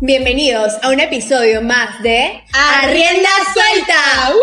Bienvenidos 0.00 0.74
a 0.82 0.90
un 0.90 0.98
episodio 0.98 1.62
más 1.62 2.02
de 2.02 2.42
Arrienda 2.52 3.28
Suelta. 3.54 4.34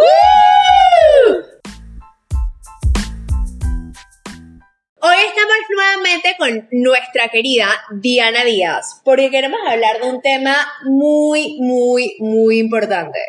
Hoy 5.02 5.16
estamos 5.28 5.56
nuevamente 5.70 6.36
con 6.40 6.68
nuestra 6.72 7.28
querida 7.28 7.68
Diana 7.92 8.46
Díaz, 8.46 9.02
porque 9.04 9.30
queremos 9.30 9.60
hablar 9.68 10.00
de 10.02 10.10
un 10.10 10.22
tema 10.22 10.56
muy, 10.86 11.58
muy, 11.60 12.16
muy 12.20 12.58
importante. 12.58 13.20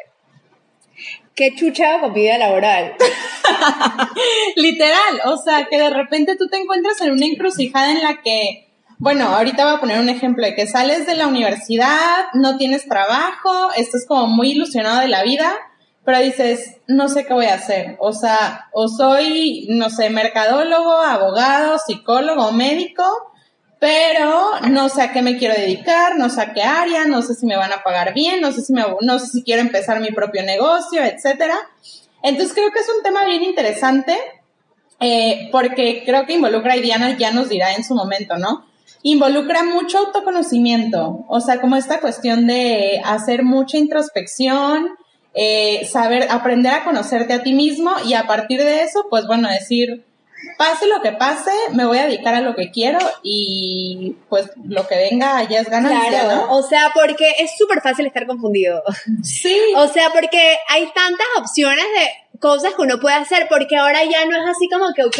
¿Qué 1.35 1.57
chucha 1.57 1.99
con 2.01 2.15
vida 2.15 2.39
laboral? 2.39 2.95
Literal, 4.57 5.21
o 5.25 5.37
sea, 5.39 5.67
que 5.69 5.77
de 5.77 5.91
repente 5.91 6.37
tú 6.37 6.49
te 6.49 6.59
encuentras 6.59 7.01
en 7.01 7.11
una 7.11 7.27
encrucijada 7.27 7.91
en 7.91 8.03
la 8.03 8.23
que 8.23 8.72
bueno, 9.03 9.27
ahorita 9.35 9.65
voy 9.65 9.75
a 9.75 9.81
poner 9.81 9.99
un 9.99 10.09
ejemplo 10.09 10.47
de 10.47 10.55
que 10.55 10.69
sales 10.69 11.09
de 11.09 11.17
la 11.17 11.27
universidad, 11.27 12.27
no 12.35 12.57
tienes 12.57 12.89
trabajo, 12.89 13.73
estás 13.77 14.07
como 14.07 14.29
muy 14.29 14.53
ilusionado 14.53 15.01
de 15.01 15.09
la 15.09 15.25
vida, 15.25 15.53
pero 16.05 16.21
dices, 16.21 16.77
no 16.87 17.09
sé 17.09 17.27
qué 17.27 17.35
voy 17.35 17.47
a 17.47 17.55
hacer. 17.55 17.97
O 17.99 18.13
sea, 18.13 18.69
o 18.73 18.87
soy, 18.87 19.67
no 19.71 19.91
sé, 19.91 20.09
mercadólogo, 20.09 20.93
abogado, 20.93 21.81
psicólogo, 21.85 22.53
médico, 22.53 23.03
pero 23.81 24.61
no 24.71 24.89
sé 24.89 25.03
a 25.03 25.13
qué 25.13 25.21
me 25.21 25.37
quiero 25.37 25.55
dedicar, 25.55 26.17
no 26.17 26.31
sé 26.31 26.41
a 26.41 26.53
qué 26.53 26.63
área, 26.63 27.05
no 27.05 27.23
sé 27.23 27.35
si 27.35 27.45
me 27.45 27.57
van 27.57 27.73
a 27.73 27.83
pagar 27.83 28.15
bien, 28.15 28.41
no 28.41 28.53
sé 28.53 28.63
si 28.63 28.73
me, 28.73 28.85
no 29.01 29.19
sé 29.19 29.27
si 29.27 29.43
quiero 29.43 29.63
empezar 29.63 29.99
mi 29.99 30.13
propio 30.13 30.45
negocio, 30.45 31.03
etcétera. 31.03 31.57
Entonces 32.23 32.55
creo 32.55 32.71
que 32.71 32.79
es 32.79 32.89
un 32.97 33.03
tema 33.03 33.25
bien 33.25 33.43
interesante, 33.43 34.17
eh, 35.01 35.49
porque 35.51 36.05
creo 36.07 36.25
que 36.25 36.35
involucra 36.35 36.77
y 36.77 36.83
Diana 36.83 37.19
ya 37.19 37.33
nos 37.33 37.49
dirá 37.49 37.75
en 37.75 37.83
su 37.83 37.97
momento, 37.97 38.39
¿no? 38.39 38.71
Involucra 39.03 39.65
mucho 39.65 39.99
autoconocimiento, 39.99 41.25
o 41.29 41.41
sea, 41.41 41.61
como 41.61 41.77
esta 41.77 42.01
cuestión 42.01 42.47
de 42.47 43.01
hacer 43.05 43.43
mucha 43.43 43.77
introspección, 43.77 44.91
eh, 45.35 45.89
saber, 45.91 46.29
aprender 46.31 46.73
a 46.73 46.85
conocerte 46.85 47.33
a 47.33 47.43
ti 47.43 47.53
mismo 47.53 47.93
y 48.05 48.15
a 48.15 48.27
partir 48.27 48.63
de 48.63 48.83
eso, 48.83 49.07
pues 49.11 49.27
bueno, 49.27 49.49
decir, 49.49 50.05
pase 50.59 50.87
lo 50.87 51.01
que 51.01 51.13
pase, 51.13 51.51
me 51.73 51.85
voy 51.85 51.99
a 51.99 52.07
dedicar 52.07 52.35
a 52.35 52.41
lo 52.41 52.55
que 52.55 52.71
quiero 52.71 52.99
y 53.23 54.17
pues 54.29 54.51
lo 54.65 54.87
que 54.87 54.97
venga 54.97 55.43
ya 55.49 55.61
es 55.61 55.71
ganancia. 55.71 56.21
Claro, 56.21 56.47
o 56.51 56.63
sea, 56.63 56.93
porque 56.95 57.33
es 57.39 57.53
súper 57.57 57.81
fácil 57.81 58.07
estar 58.07 58.27
confundido. 58.27 58.83
Sí. 59.23 59.59
O 59.77 59.89
sea, 59.89 60.11
porque 60.11 60.57
hay 60.69 60.85
tantas 60.95 61.27
opciones 61.39 61.85
de 61.85 62.39
cosas 62.39 62.75
que 62.75 62.83
uno 62.83 63.01
puede 63.01 63.17
hacer, 63.17 63.47
porque 63.49 63.77
ahora 63.77 64.05
ya 64.05 64.27
no 64.27 64.37
es 64.37 64.49
así 64.49 64.69
como 64.69 64.93
que, 64.95 65.05
ok, 65.05 65.19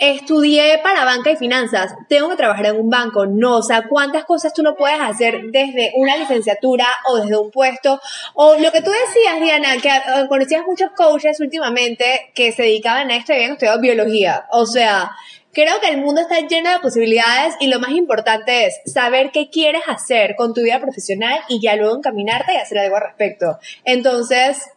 estudié 0.00 0.78
para 0.82 1.04
banca 1.04 1.30
y 1.30 1.36
finanzas, 1.36 1.94
tengo 2.08 2.30
que 2.30 2.36
trabajar 2.36 2.66
en 2.66 2.80
un 2.80 2.90
banco. 2.90 3.26
No, 3.26 3.58
o 3.58 3.62
sea, 3.62 3.86
cuántas 3.88 4.24
cosas 4.24 4.52
tú 4.54 4.62
no 4.62 4.74
puedes 4.74 4.98
hacer 5.00 5.50
desde 5.52 5.92
una 5.96 6.16
licenciatura 6.16 6.86
o 7.06 7.18
desde 7.18 7.36
un 7.36 7.50
puesto. 7.50 8.00
O 8.34 8.56
lo 8.56 8.72
que 8.72 8.80
tú 8.80 8.90
decías, 8.90 9.40
Diana, 9.40 9.76
que 9.76 9.88
eh, 9.88 10.26
conocías 10.28 10.64
muchos 10.66 10.90
coaches 10.96 11.38
últimamente 11.40 12.32
que 12.34 12.50
se 12.50 12.62
dedicaban 12.62 13.10
a 13.10 13.16
esto 13.16 13.32
y 13.32 13.36
habían 13.36 13.52
estudiado 13.52 13.80
biología. 13.80 14.46
O 14.50 14.66
sea, 14.66 15.12
Creo 15.52 15.80
que 15.80 15.88
el 15.88 15.98
mundo 15.98 16.20
está 16.20 16.38
lleno 16.46 16.70
de 16.70 16.78
posibilidades 16.78 17.56
y 17.58 17.66
lo 17.66 17.80
más 17.80 17.90
importante 17.90 18.66
es 18.66 18.80
saber 18.86 19.32
qué 19.32 19.50
quieres 19.50 19.82
hacer 19.88 20.36
con 20.36 20.54
tu 20.54 20.62
vida 20.62 20.78
profesional 20.78 21.40
y 21.48 21.60
ya 21.60 21.74
luego 21.74 21.96
encaminarte 21.96 22.54
y 22.54 22.56
hacer 22.56 22.78
algo 22.78 22.96
al 22.96 23.02
respecto. 23.02 23.58
Entonces, 23.84 24.70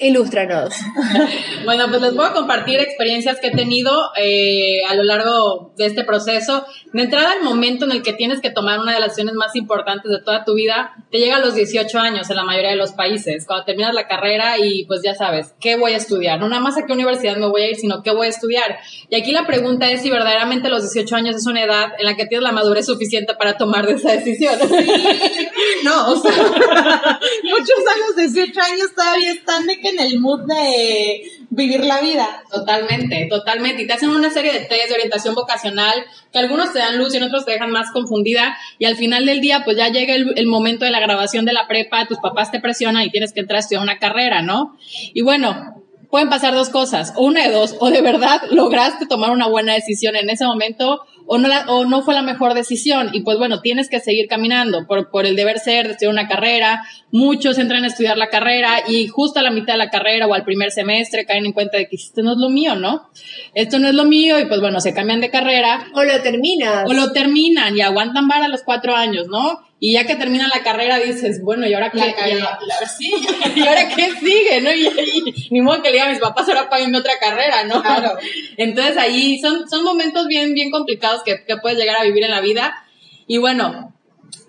Ilústranos. 0.00 0.74
bueno, 1.64 1.86
pues 1.88 2.00
les 2.00 2.14
voy 2.14 2.24
a 2.24 2.32
compartir 2.32 2.78
experiencias 2.78 3.40
que 3.40 3.48
he 3.48 3.50
tenido 3.50 3.90
eh, 4.16 4.84
a 4.88 4.94
lo 4.94 5.02
largo 5.02 5.72
de 5.76 5.86
este 5.86 6.04
proceso. 6.04 6.64
De 6.92 7.02
entrada, 7.02 7.34
el 7.34 7.42
momento 7.42 7.84
en 7.84 7.90
el 7.90 8.02
que 8.02 8.12
tienes 8.12 8.40
que 8.40 8.50
tomar 8.50 8.78
una 8.78 8.94
de 8.94 9.00
las 9.00 9.08
decisiones 9.08 9.34
más 9.34 9.56
importantes 9.56 10.08
de 10.08 10.20
toda 10.20 10.44
tu 10.44 10.54
vida, 10.54 10.94
te 11.10 11.18
llega 11.18 11.38
a 11.38 11.40
los 11.40 11.56
18 11.56 11.98
años 11.98 12.30
en 12.30 12.36
la 12.36 12.44
mayoría 12.44 12.70
de 12.70 12.76
los 12.76 12.92
países, 12.92 13.44
cuando 13.44 13.64
terminas 13.64 13.92
la 13.92 14.06
carrera 14.06 14.56
y 14.56 14.84
pues 14.84 15.00
ya 15.02 15.16
sabes, 15.16 15.54
¿qué 15.60 15.74
voy 15.74 15.94
a 15.94 15.96
estudiar? 15.96 16.38
No 16.38 16.48
nada 16.48 16.62
más 16.62 16.78
a 16.78 16.86
qué 16.86 16.92
universidad 16.92 17.36
me 17.36 17.48
voy 17.48 17.62
a 17.62 17.70
ir, 17.70 17.76
sino 17.76 18.04
qué 18.04 18.12
voy 18.12 18.28
a 18.28 18.30
estudiar. 18.30 18.78
Y 19.10 19.16
aquí 19.16 19.32
la 19.32 19.48
pregunta 19.48 19.90
es 19.90 20.02
si 20.02 20.10
verdaderamente 20.10 20.68
los 20.68 20.82
18 20.82 21.16
años 21.16 21.34
es 21.34 21.46
una 21.48 21.64
edad 21.64 21.88
en 21.98 22.06
la 22.06 22.14
que 22.14 22.26
tienes 22.26 22.44
la 22.44 22.52
madurez 22.52 22.86
suficiente 22.86 23.34
para 23.34 23.56
tomar 23.56 23.88
esa 23.88 24.12
decisión. 24.12 24.54
no, 25.82 26.12
o 26.12 26.16
sea, 26.16 26.32
muchos 27.42 27.78
años, 27.96 27.97
18 28.38 28.60
años 28.60 28.94
todavía 28.94 29.32
están 29.32 29.66
de 29.66 29.80
que 29.80 29.88
en 29.88 30.00
el 30.00 30.20
mood 30.20 30.46
de 30.46 31.22
vivir 31.50 31.84
la 31.84 32.00
vida. 32.00 32.42
Totalmente, 32.50 33.26
totalmente. 33.28 33.82
Y 33.82 33.86
te 33.86 33.94
hacen 33.94 34.10
una 34.10 34.30
serie 34.30 34.52
de 34.52 34.60
test 34.60 34.88
de 34.88 34.94
orientación 34.94 35.34
vocacional 35.34 36.04
que 36.32 36.38
algunos 36.38 36.72
te 36.72 36.78
dan 36.78 36.98
luz 36.98 37.14
y 37.14 37.22
otros 37.22 37.44
te 37.44 37.52
dejan 37.52 37.70
más 37.70 37.90
confundida. 37.92 38.56
Y 38.78 38.84
al 38.84 38.96
final 38.96 39.26
del 39.26 39.40
día, 39.40 39.62
pues 39.64 39.76
ya 39.76 39.88
llega 39.88 40.14
el, 40.14 40.46
momento 40.46 40.84
de 40.84 40.90
la 40.90 41.00
grabación 41.00 41.44
de 41.44 41.52
la 41.52 41.66
prepa, 41.66 42.06
tus 42.06 42.18
papás 42.18 42.50
te 42.50 42.60
presionan 42.60 43.02
y 43.02 43.10
tienes 43.10 43.32
que 43.32 43.40
entrar 43.40 43.56
a 43.56 43.60
estudiar 43.60 43.82
una 43.82 43.98
carrera, 43.98 44.42
¿no? 44.42 44.76
Y 45.12 45.22
bueno, 45.22 45.82
pueden 46.10 46.30
pasar 46.30 46.54
dos 46.54 46.70
cosas, 46.70 47.12
o 47.16 47.24
una 47.24 47.46
de 47.46 47.52
dos, 47.52 47.76
o 47.80 47.90
de 47.90 48.00
verdad 48.00 48.40
lograste 48.50 49.06
tomar 49.06 49.30
una 49.30 49.48
buena 49.48 49.74
decisión 49.74 50.16
en 50.16 50.30
ese 50.30 50.44
momento, 50.44 51.02
o 51.28 51.38
no, 51.38 51.48
o 51.68 51.84
no 51.84 52.02
fue 52.02 52.14
la 52.14 52.22
mejor 52.22 52.54
decisión, 52.54 53.10
y 53.12 53.20
pues 53.20 53.38
bueno, 53.38 53.60
tienes 53.60 53.88
que 53.88 54.00
seguir 54.00 54.26
caminando 54.28 54.86
por, 54.86 55.10
por 55.10 55.26
el 55.26 55.36
deber 55.36 55.58
ser 55.58 55.86
de 55.86 55.92
estudiar 55.92 56.12
una 56.12 56.26
carrera, 56.26 56.82
muchos 57.12 57.58
entran 57.58 57.84
a 57.84 57.88
estudiar 57.88 58.16
la 58.16 58.30
carrera 58.30 58.82
y 58.88 59.08
justo 59.08 59.38
a 59.38 59.42
la 59.42 59.50
mitad 59.50 59.74
de 59.74 59.78
la 59.78 59.90
carrera 59.90 60.26
o 60.26 60.34
al 60.34 60.44
primer 60.44 60.70
semestre 60.70 61.26
caen 61.26 61.44
en 61.44 61.52
cuenta 61.52 61.76
de 61.76 61.86
que 61.86 61.96
esto 61.96 62.22
no 62.22 62.32
es 62.32 62.38
lo 62.38 62.48
mío, 62.48 62.76
¿no? 62.76 63.10
Esto 63.54 63.78
no 63.78 63.88
es 63.88 63.94
lo 63.94 64.06
mío, 64.06 64.40
y 64.40 64.46
pues 64.46 64.60
bueno, 64.60 64.80
se 64.80 64.94
cambian 64.94 65.20
de 65.20 65.30
carrera. 65.30 65.86
O 65.92 66.02
lo 66.02 66.20
terminan. 66.22 66.86
O 66.86 66.92
lo 66.94 67.12
terminan 67.12 67.76
y 67.76 67.82
aguantan 67.82 68.26
para 68.26 68.48
los 68.48 68.62
cuatro 68.62 68.96
años, 68.96 69.26
¿no? 69.28 69.67
Y 69.80 69.92
ya 69.92 70.06
que 70.06 70.16
termina 70.16 70.48
la 70.48 70.62
carrera 70.62 70.98
dices, 70.98 71.40
bueno, 71.42 71.66
¿y 71.66 71.74
ahora 71.74 71.90
qué? 71.90 71.98
Y, 73.54 73.60
ahora 73.66 73.88
qué 73.88 74.12
sigue? 74.18 74.60
¿no? 74.60 74.72
Y, 74.72 75.48
ni 75.50 75.60
modo 75.60 75.82
que 75.82 75.90
le 75.90 75.94
diga 75.94 76.06
a 76.06 76.10
mis 76.10 76.18
papás, 76.18 76.48
ahora 76.48 76.68
paguen 76.68 76.94
otra 76.94 77.18
carrera, 77.20 77.64
¿no? 77.64 77.80
Claro. 77.82 78.18
Entonces 78.56 78.96
ahí 78.96 79.38
son, 79.40 79.68
son 79.68 79.84
momentos 79.84 80.26
bien, 80.26 80.54
bien 80.54 80.70
complicados 80.70 81.22
que, 81.22 81.44
que 81.44 81.56
puedes 81.56 81.78
llegar 81.78 81.96
a 81.96 82.04
vivir 82.04 82.24
en 82.24 82.32
la 82.32 82.40
vida. 82.40 82.84
Y 83.26 83.38
bueno, 83.38 83.94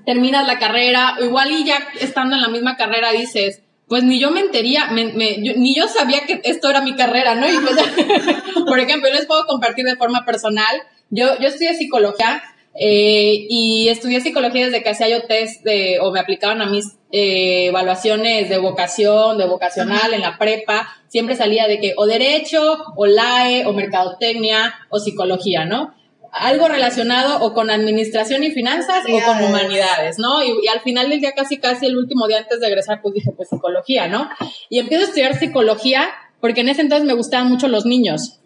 terminas 0.05 0.47
la 0.47 0.57
carrera, 0.57 1.15
igual 1.21 1.51
y 1.51 1.65
ya 1.65 1.87
estando 1.99 2.35
en 2.35 2.41
la 2.41 2.47
misma 2.47 2.77
carrera 2.77 3.11
dices, 3.11 3.61
pues 3.89 4.03
ni 4.03 4.19
yo 4.19 4.29
me 4.31 4.39
entería, 4.39 4.89
ni 4.91 5.75
yo 5.75 5.87
sabía 5.87 6.21
que 6.21 6.41
esto 6.43 6.69
era 6.69 6.81
mi 6.81 6.95
carrera, 6.95 7.33
¿no? 7.35 7.51
Y 7.51 7.57
pues, 7.57 7.75
por 8.67 8.79
ejemplo, 8.79 9.09
yo 9.09 9.15
les 9.15 9.25
puedo 9.25 9.45
compartir 9.45 9.83
de 9.85 9.95
forma 9.95 10.25
personal, 10.25 10.83
yo, 11.09 11.37
yo 11.39 11.47
estudié 11.47 11.73
psicología, 11.73 12.41
eh, 12.75 13.47
y 13.49 13.89
estudié 13.89 14.21
psicología 14.21 14.65
desde 14.65 14.83
que 14.83 14.89
hacía 14.89 15.09
yo 15.09 15.23
test 15.23 15.63
de, 15.63 15.99
o 15.99 16.11
me 16.11 16.19
aplicaban 16.19 16.61
a 16.61 16.67
mis 16.67 16.97
eh, 17.11 17.67
evaluaciones 17.67 18.49
de 18.49 18.57
vocación, 18.57 19.37
de 19.37 19.47
vocacional 19.47 20.13
en 20.13 20.21
la 20.21 20.37
prepa. 20.37 20.87
Siempre 21.07 21.35
salía 21.35 21.67
de 21.67 21.79
que 21.79 21.93
o 21.97 22.05
derecho, 22.05 22.77
o 22.95 23.05
LAE, 23.05 23.65
o 23.65 23.73
mercadotecnia, 23.73 24.75
o 24.89 24.99
psicología, 24.99 25.65
¿no? 25.65 25.95
Algo 26.31 26.67
relacionado 26.67 27.43
o 27.43 27.53
con 27.55 27.71
administración 27.71 28.43
y 28.43 28.51
finanzas 28.51 29.03
o 29.11 29.19
con 29.25 29.43
humanidades, 29.43 30.19
¿no? 30.19 30.43
Y, 30.43 30.53
y, 30.63 30.67
al 30.67 30.81
final 30.81 31.09
del 31.09 31.19
día, 31.19 31.31
casi 31.31 31.57
casi 31.57 31.87
el 31.87 31.97
último 31.97 32.27
día 32.27 32.37
antes 32.37 32.59
de 32.59 32.67
egresar, 32.67 33.01
pues 33.01 33.15
dije, 33.15 33.31
pues 33.35 33.49
psicología, 33.49 34.07
¿no? 34.07 34.29
Y 34.69 34.77
empiezo 34.77 35.05
a 35.05 35.07
estudiar 35.07 35.39
psicología 35.39 36.07
porque 36.39 36.61
en 36.61 36.69
ese 36.69 36.81
entonces 36.81 37.07
me 37.07 37.13
gustaban 37.13 37.49
mucho 37.49 37.67
los 37.67 37.85
niños 37.85 38.39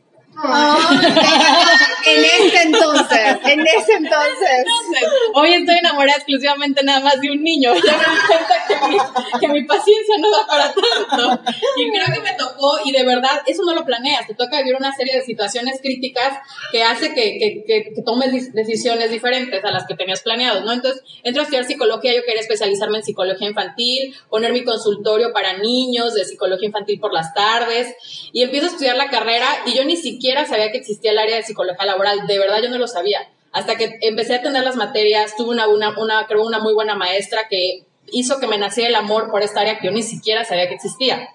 en 2.06 2.24
ese 2.24 2.62
entonces, 2.64 3.38
en 3.46 3.60
ese 3.62 3.94
entonces. 3.94 4.66
Hoy 5.34 5.54
estoy 5.54 5.78
enamorada 5.78 6.18
exclusivamente 6.18 6.84
nada 6.84 7.02
más 7.02 7.22
de 7.22 7.32
un 7.32 7.44
niño. 7.44 7.74
Ya 7.76 7.98
me 7.98 8.04
di 8.04 8.20
cuenta 8.28 9.40
que 9.40 9.48
mi, 9.48 9.64
paciencia 9.64 10.16
no 10.20 10.30
da 10.32 10.48
para 10.48 10.74
tanto. 10.74 11.52
Y 11.78 11.92
creo 11.92 12.06
que 12.14 12.22
me 12.22 12.34
tocó, 12.38 12.80
y 12.84 12.92
de 12.92 13.04
verdad, 13.04 13.42
eso 13.46 13.64
no 13.64 13.74
lo 13.74 13.86
planeas. 13.86 14.28
Te 14.28 14.34
toca 14.34 14.58
vivir 14.58 14.76
una 14.76 14.94
serie 14.94 15.16
de 15.16 15.22
situaciones 15.22 15.80
críticas 15.82 16.40
que 16.72 16.84
hace 16.84 17.14
que, 17.14 17.64
que, 17.66 18.02
tomes 18.04 18.54
decisiones 18.54 19.12
diferentes 19.12 19.64
a 19.64 19.72
las 19.72 19.86
que 19.86 19.96
tenías 19.96 20.22
planeado, 20.22 20.62
¿no? 20.62 20.72
Entonces, 20.74 21.04
entro 21.24 21.42
a 21.42 21.44
estudiar 21.44 21.66
psicología. 21.66 22.14
Yo 22.14 22.24
quería 22.26 22.42
especializarme 22.42 22.98
en 22.98 23.04
psicología 23.04 23.48
infantil, 23.48 24.16
poner 24.30 24.52
mi 24.52 24.64
consultorio 24.64 25.32
para 25.32 25.58
niños 25.58 26.14
de 26.14 26.26
psicología 26.26 26.68
infantil 26.68 27.00
por 27.00 27.14
las 27.14 27.34
tardes. 27.34 27.96
Y 28.34 28.42
empiezo 28.42 28.68
a 28.68 28.70
estudiar 28.70 28.98
la 28.98 29.10
carrera 29.10 29.48
y 29.66 29.74
yo 29.76 29.86
ni 29.86 29.96
siquiera 29.96 30.23
siquiera 30.24 30.48
sabía 30.48 30.72
que 30.72 30.78
existía 30.78 31.12
el 31.12 31.18
área 31.18 31.36
de 31.36 31.44
psicología 31.44 31.86
laboral, 31.86 32.26
de 32.26 32.40
verdad 32.40 32.62
yo 32.64 32.70
no 32.70 32.78
lo 32.78 32.88
sabía. 32.88 33.28
Hasta 33.52 33.76
que 33.76 33.98
empecé 34.00 34.36
a 34.36 34.42
tener 34.42 34.64
las 34.64 34.78
materias, 34.78 35.36
tuve 35.36 35.50
una, 35.50 35.68
una, 35.68 36.00
una, 36.00 36.26
creo 36.28 36.46
una 36.46 36.60
muy 36.60 36.74
buena 36.74 36.96
maestra 36.96 37.50
que 37.50 37.84
hizo 38.10 38.40
que 38.40 38.48
me 38.48 38.58
naciera 38.58 38.88
el 38.88 38.96
amor 38.96 39.30
por 39.30 39.42
esta 39.42 39.60
área 39.60 39.80
que 39.80 39.88
yo 39.88 39.92
ni 39.92 40.02
siquiera 40.02 40.46
sabía 40.46 40.70
que 40.70 40.76
existía. 40.76 41.28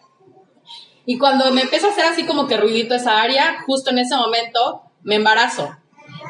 Y 1.05 1.19
cuando 1.19 1.50
me 1.52 1.61
empezó 1.61 1.88
a 1.88 1.90
hacer 1.90 2.06
así 2.06 2.25
como 2.25 2.46
que 2.46 2.56
ruidito 2.56 2.94
esa 2.94 3.20
área, 3.20 3.62
justo 3.67 3.90
en 3.90 3.99
ese 3.99 4.17
momento 4.17 4.81
me 5.02 5.17
embarazo. 5.17 5.76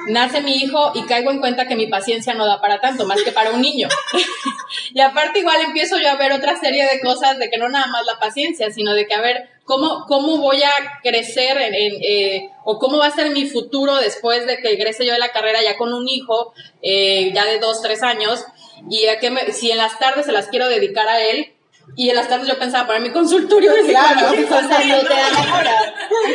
Nace 0.08 0.40
mi 0.40 0.56
hijo 0.56 0.90
y 0.96 1.02
caigo 1.02 1.31
en 1.31 1.38
cuenta 1.38 1.69
que 1.69 1.76
mi 1.76 1.87
paciencia 1.87 2.34
no 2.34 2.44
da 2.44 2.61
para 2.61 2.81
tanto, 2.81 3.06
más 3.06 3.22
que 3.22 3.31
para 3.31 3.50
un 3.50 3.61
niño. 3.61 3.88
y 4.94 5.00
aparte 5.00 5.38
igual 5.38 5.61
empiezo 5.61 5.96
yo 5.99 6.11
a 6.11 6.16
ver 6.16 6.32
otra 6.32 6.58
serie 6.58 6.87
de 6.87 7.00
cosas 7.00 7.38
de 7.38 7.50
que 7.50 7.58
no 7.58 7.69
nada 7.69 7.87
más 7.87 8.04
la 8.04 8.19
paciencia, 8.19 8.72
sino 8.72 8.94
de 8.94 9.06
que 9.06 9.14
a 9.14 9.20
ver, 9.20 9.49
¿Cómo, 9.69 10.06
cómo 10.09 10.38
voy 10.38 10.62
a 10.65 10.73
crecer 11.03 11.56
en, 11.59 11.75
eh, 11.75 12.50
o 12.65 12.81
cómo 12.81 12.99
va 12.99 13.06
a 13.06 13.15
ser 13.15 13.31
mi 13.31 13.47
futuro 13.47 13.94
después 13.97 14.47
de 14.49 14.59
que 14.59 14.73
egrese 14.73 15.06
yo 15.06 15.12
de 15.12 15.20
la 15.20 15.31
carrera 15.31 15.62
ya 15.62 15.76
con 15.76 15.94
un 15.94 16.09
hijo, 16.09 16.53
eh, 16.82 17.31
ya 17.32 17.44
de 17.44 17.61
dos, 17.61 17.81
tres 17.81 18.03
años? 18.03 18.44
y 18.88 19.06
a 19.06 19.19
qué 19.19 19.31
me, 19.31 19.53
si 19.53 19.70
en 19.70 19.79
las 19.79 19.99
tardes 19.99 20.26
se 20.26 20.32
las 20.32 20.49
quiero 20.49 20.69
dedicar 20.69 21.09
a 21.09 21.23
él, 21.23 21.53
y 21.96 22.11
en 22.11 22.17
las 22.17 22.29
tardes 22.29 22.46
yo 22.46 22.58
pensaba 22.58 22.87
poner 22.87 23.02
mi 23.02 23.11
consultorio 23.11 23.73
de 23.73 23.82
Claro, 23.85 24.31
psicología 24.31 25.00
sea, 25.00 25.31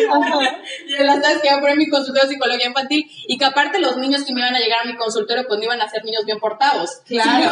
no 0.08 0.42
y 0.88 0.94
en 0.94 1.06
las 1.06 1.22
tardes 1.22 1.42
que 1.42 1.48
iba 1.48 1.58
a 1.58 1.62
poner 1.62 1.78
mi 1.78 1.90
consultorio 1.90 2.28
de 2.28 2.34
psicología 2.34 2.68
infantil 2.68 3.10
y 3.28 3.38
que 3.38 3.46
aparte 3.46 3.80
los 3.80 3.98
niños 3.98 4.24
que 4.24 4.34
me 4.34 4.42
iban 4.42 4.56
a 4.56 4.60
llegar 4.60 4.82
a 4.82 4.86
mi 4.86 4.96
consultorio 4.96 5.46
pues 5.48 5.60
no 5.60 5.66
iban 5.66 5.82
a 5.82 5.90
ser 5.90 6.04
niños 6.04 6.26
bien 6.26 6.40
portados. 6.40 7.02
Claro. 7.06 7.50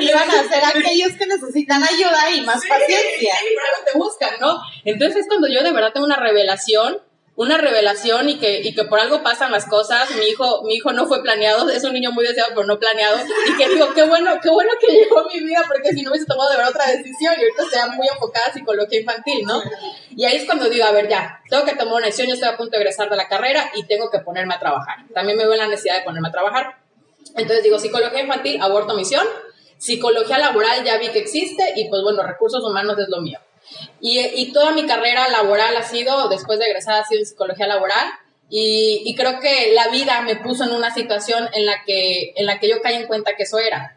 Y 0.00 0.12
van 0.12 0.30
a 0.30 0.48
ser 0.48 0.64
aquellos 0.64 1.12
que 1.12 1.26
necesitan 1.26 1.82
ayuda 1.82 2.30
y 2.34 2.42
más 2.42 2.60
paciencia. 2.66 3.34
Por 3.54 3.62
algo 3.64 3.92
te 3.92 3.98
buscan, 3.98 4.30
¿no? 4.40 4.60
Entonces 4.84 5.22
es 5.22 5.28
cuando 5.28 5.48
yo 5.48 5.62
de 5.62 5.72
verdad 5.72 5.92
tengo 5.92 6.06
una 6.06 6.16
revelación, 6.16 6.98
una 7.38 7.56
revelación 7.56 8.28
y 8.28 8.36
que, 8.40 8.62
y 8.62 8.74
que 8.74 8.82
por 8.82 8.98
algo 8.98 9.22
pasan 9.22 9.52
las 9.52 9.64
cosas. 9.64 10.10
Mi 10.16 10.26
hijo, 10.26 10.64
mi 10.64 10.74
hijo 10.74 10.92
no 10.92 11.06
fue 11.06 11.22
planeado, 11.22 11.70
es 11.70 11.84
un 11.84 11.92
niño 11.92 12.10
muy 12.10 12.26
deseado, 12.26 12.48
pero 12.52 12.66
no 12.66 12.80
planeado. 12.80 13.16
Y 13.48 13.56
que 13.56 13.68
digo, 13.68 13.94
qué 13.94 14.02
bueno, 14.02 14.40
qué 14.42 14.50
bueno 14.50 14.72
que 14.80 14.92
llegó 14.92 15.24
mi 15.32 15.38
vida, 15.44 15.62
porque 15.68 15.90
si 15.90 16.02
no 16.02 16.10
hubiese 16.10 16.26
tomado 16.26 16.50
de 16.50 16.56
verdad 16.56 16.72
otra 16.72 16.90
decisión 16.90 17.34
y 17.38 17.42
ahorita 17.42 17.62
sea 17.70 17.86
muy 17.86 18.08
enfocada 18.08 18.46
a 18.46 18.52
psicología 18.52 18.98
infantil, 18.98 19.46
¿no? 19.46 19.62
Y 20.16 20.24
ahí 20.24 20.36
es 20.36 20.46
cuando 20.46 20.68
digo, 20.68 20.84
a 20.84 20.90
ver, 20.90 21.08
ya, 21.08 21.40
tengo 21.48 21.64
que 21.64 21.76
tomar 21.76 21.94
una 21.94 22.06
decisión, 22.06 22.26
yo 22.26 22.34
estoy 22.34 22.48
a 22.48 22.56
punto 22.56 22.72
de 22.72 22.78
egresar 22.78 23.08
de 23.08 23.16
la 23.16 23.28
carrera 23.28 23.70
y 23.76 23.86
tengo 23.86 24.10
que 24.10 24.18
ponerme 24.18 24.54
a 24.54 24.58
trabajar. 24.58 25.06
También 25.14 25.38
me 25.38 25.46
veo 25.46 25.54
la 25.54 25.68
necesidad 25.68 25.98
de 25.98 26.02
ponerme 26.02 26.30
a 26.30 26.32
trabajar. 26.32 26.80
Entonces 27.36 27.62
digo, 27.62 27.78
psicología 27.78 28.20
infantil, 28.20 28.60
aborto 28.60 28.94
misión. 28.94 29.24
Psicología 29.76 30.38
laboral 30.38 30.82
ya 30.82 30.98
vi 30.98 31.10
que 31.10 31.20
existe 31.20 31.74
y 31.76 31.88
pues 31.88 32.02
bueno, 32.02 32.24
recursos 32.24 32.64
humanos 32.64 32.98
es 32.98 33.08
lo 33.08 33.20
mío. 33.20 33.38
Y, 34.00 34.18
y 34.20 34.52
toda 34.52 34.72
mi 34.72 34.86
carrera 34.86 35.28
laboral 35.28 35.76
ha 35.76 35.82
sido, 35.82 36.28
después 36.28 36.58
de 36.58 36.66
egresar, 36.66 37.00
ha 37.00 37.04
sido 37.04 37.20
en 37.20 37.26
psicología 37.26 37.66
laboral. 37.66 38.06
Y, 38.50 39.02
y 39.04 39.14
creo 39.14 39.40
que 39.40 39.72
la 39.74 39.88
vida 39.88 40.22
me 40.22 40.36
puso 40.36 40.64
en 40.64 40.72
una 40.72 40.92
situación 40.94 41.48
en 41.52 41.66
la, 41.66 41.82
que, 41.84 42.32
en 42.36 42.46
la 42.46 42.58
que 42.58 42.68
yo 42.68 42.80
caí 42.80 42.94
en 42.94 43.06
cuenta 43.06 43.34
que 43.36 43.42
eso 43.42 43.58
era. 43.58 43.94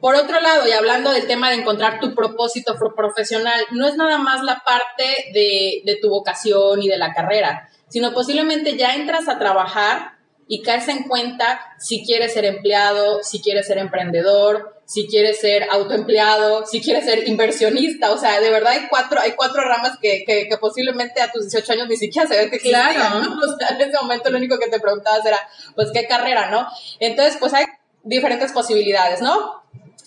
Por 0.00 0.14
otro 0.14 0.38
lado, 0.40 0.68
y 0.68 0.72
hablando 0.72 1.10
del 1.10 1.26
tema 1.26 1.48
de 1.48 1.56
encontrar 1.56 1.98
tu 2.00 2.14
propósito 2.14 2.76
pro- 2.78 2.94
profesional, 2.94 3.58
no 3.70 3.88
es 3.88 3.96
nada 3.96 4.18
más 4.18 4.42
la 4.42 4.62
parte 4.64 5.30
de, 5.32 5.80
de 5.84 5.96
tu 5.96 6.10
vocación 6.10 6.82
y 6.82 6.88
de 6.88 6.98
la 6.98 7.14
carrera, 7.14 7.70
sino 7.88 8.12
posiblemente 8.12 8.76
ya 8.76 8.94
entras 8.94 9.26
a 9.28 9.38
trabajar 9.38 10.15
y 10.48 10.62
caes 10.62 10.88
en 10.88 11.04
cuenta 11.04 11.60
si 11.78 12.04
quieres 12.04 12.32
ser 12.32 12.44
empleado, 12.44 13.22
si 13.22 13.40
quieres 13.40 13.66
ser 13.66 13.78
emprendedor, 13.78 14.80
si 14.84 15.08
quieres 15.08 15.40
ser 15.40 15.64
autoempleado, 15.70 16.64
si 16.64 16.80
quieres 16.80 17.04
ser 17.04 17.26
inversionista. 17.28 18.12
O 18.12 18.18
sea, 18.18 18.40
de 18.40 18.50
verdad 18.50 18.72
hay 18.72 18.86
cuatro, 18.88 19.20
hay 19.20 19.32
cuatro 19.32 19.62
ramas 19.62 19.98
que, 20.00 20.22
que, 20.24 20.48
que 20.48 20.56
posiblemente 20.58 21.20
a 21.20 21.32
tus 21.32 21.50
18 21.50 21.72
años 21.72 21.88
ni 21.88 21.96
siquiera 21.96 22.28
sabías 22.28 22.50
que 22.50 22.56
existían, 22.56 22.94
Claro. 22.94 23.20
¿no? 23.20 23.36
O 23.54 23.58
sea, 23.58 23.68
en 23.70 23.80
ese 23.80 23.98
momento 24.00 24.30
lo 24.30 24.38
único 24.38 24.58
que 24.58 24.68
te 24.68 24.78
preguntabas 24.78 25.26
era, 25.26 25.38
pues, 25.74 25.90
¿qué 25.92 26.06
carrera, 26.06 26.50
no? 26.50 26.68
Entonces, 27.00 27.36
pues 27.40 27.52
hay 27.52 27.64
diferentes 28.04 28.52
posibilidades, 28.52 29.20
¿no? 29.20 29.62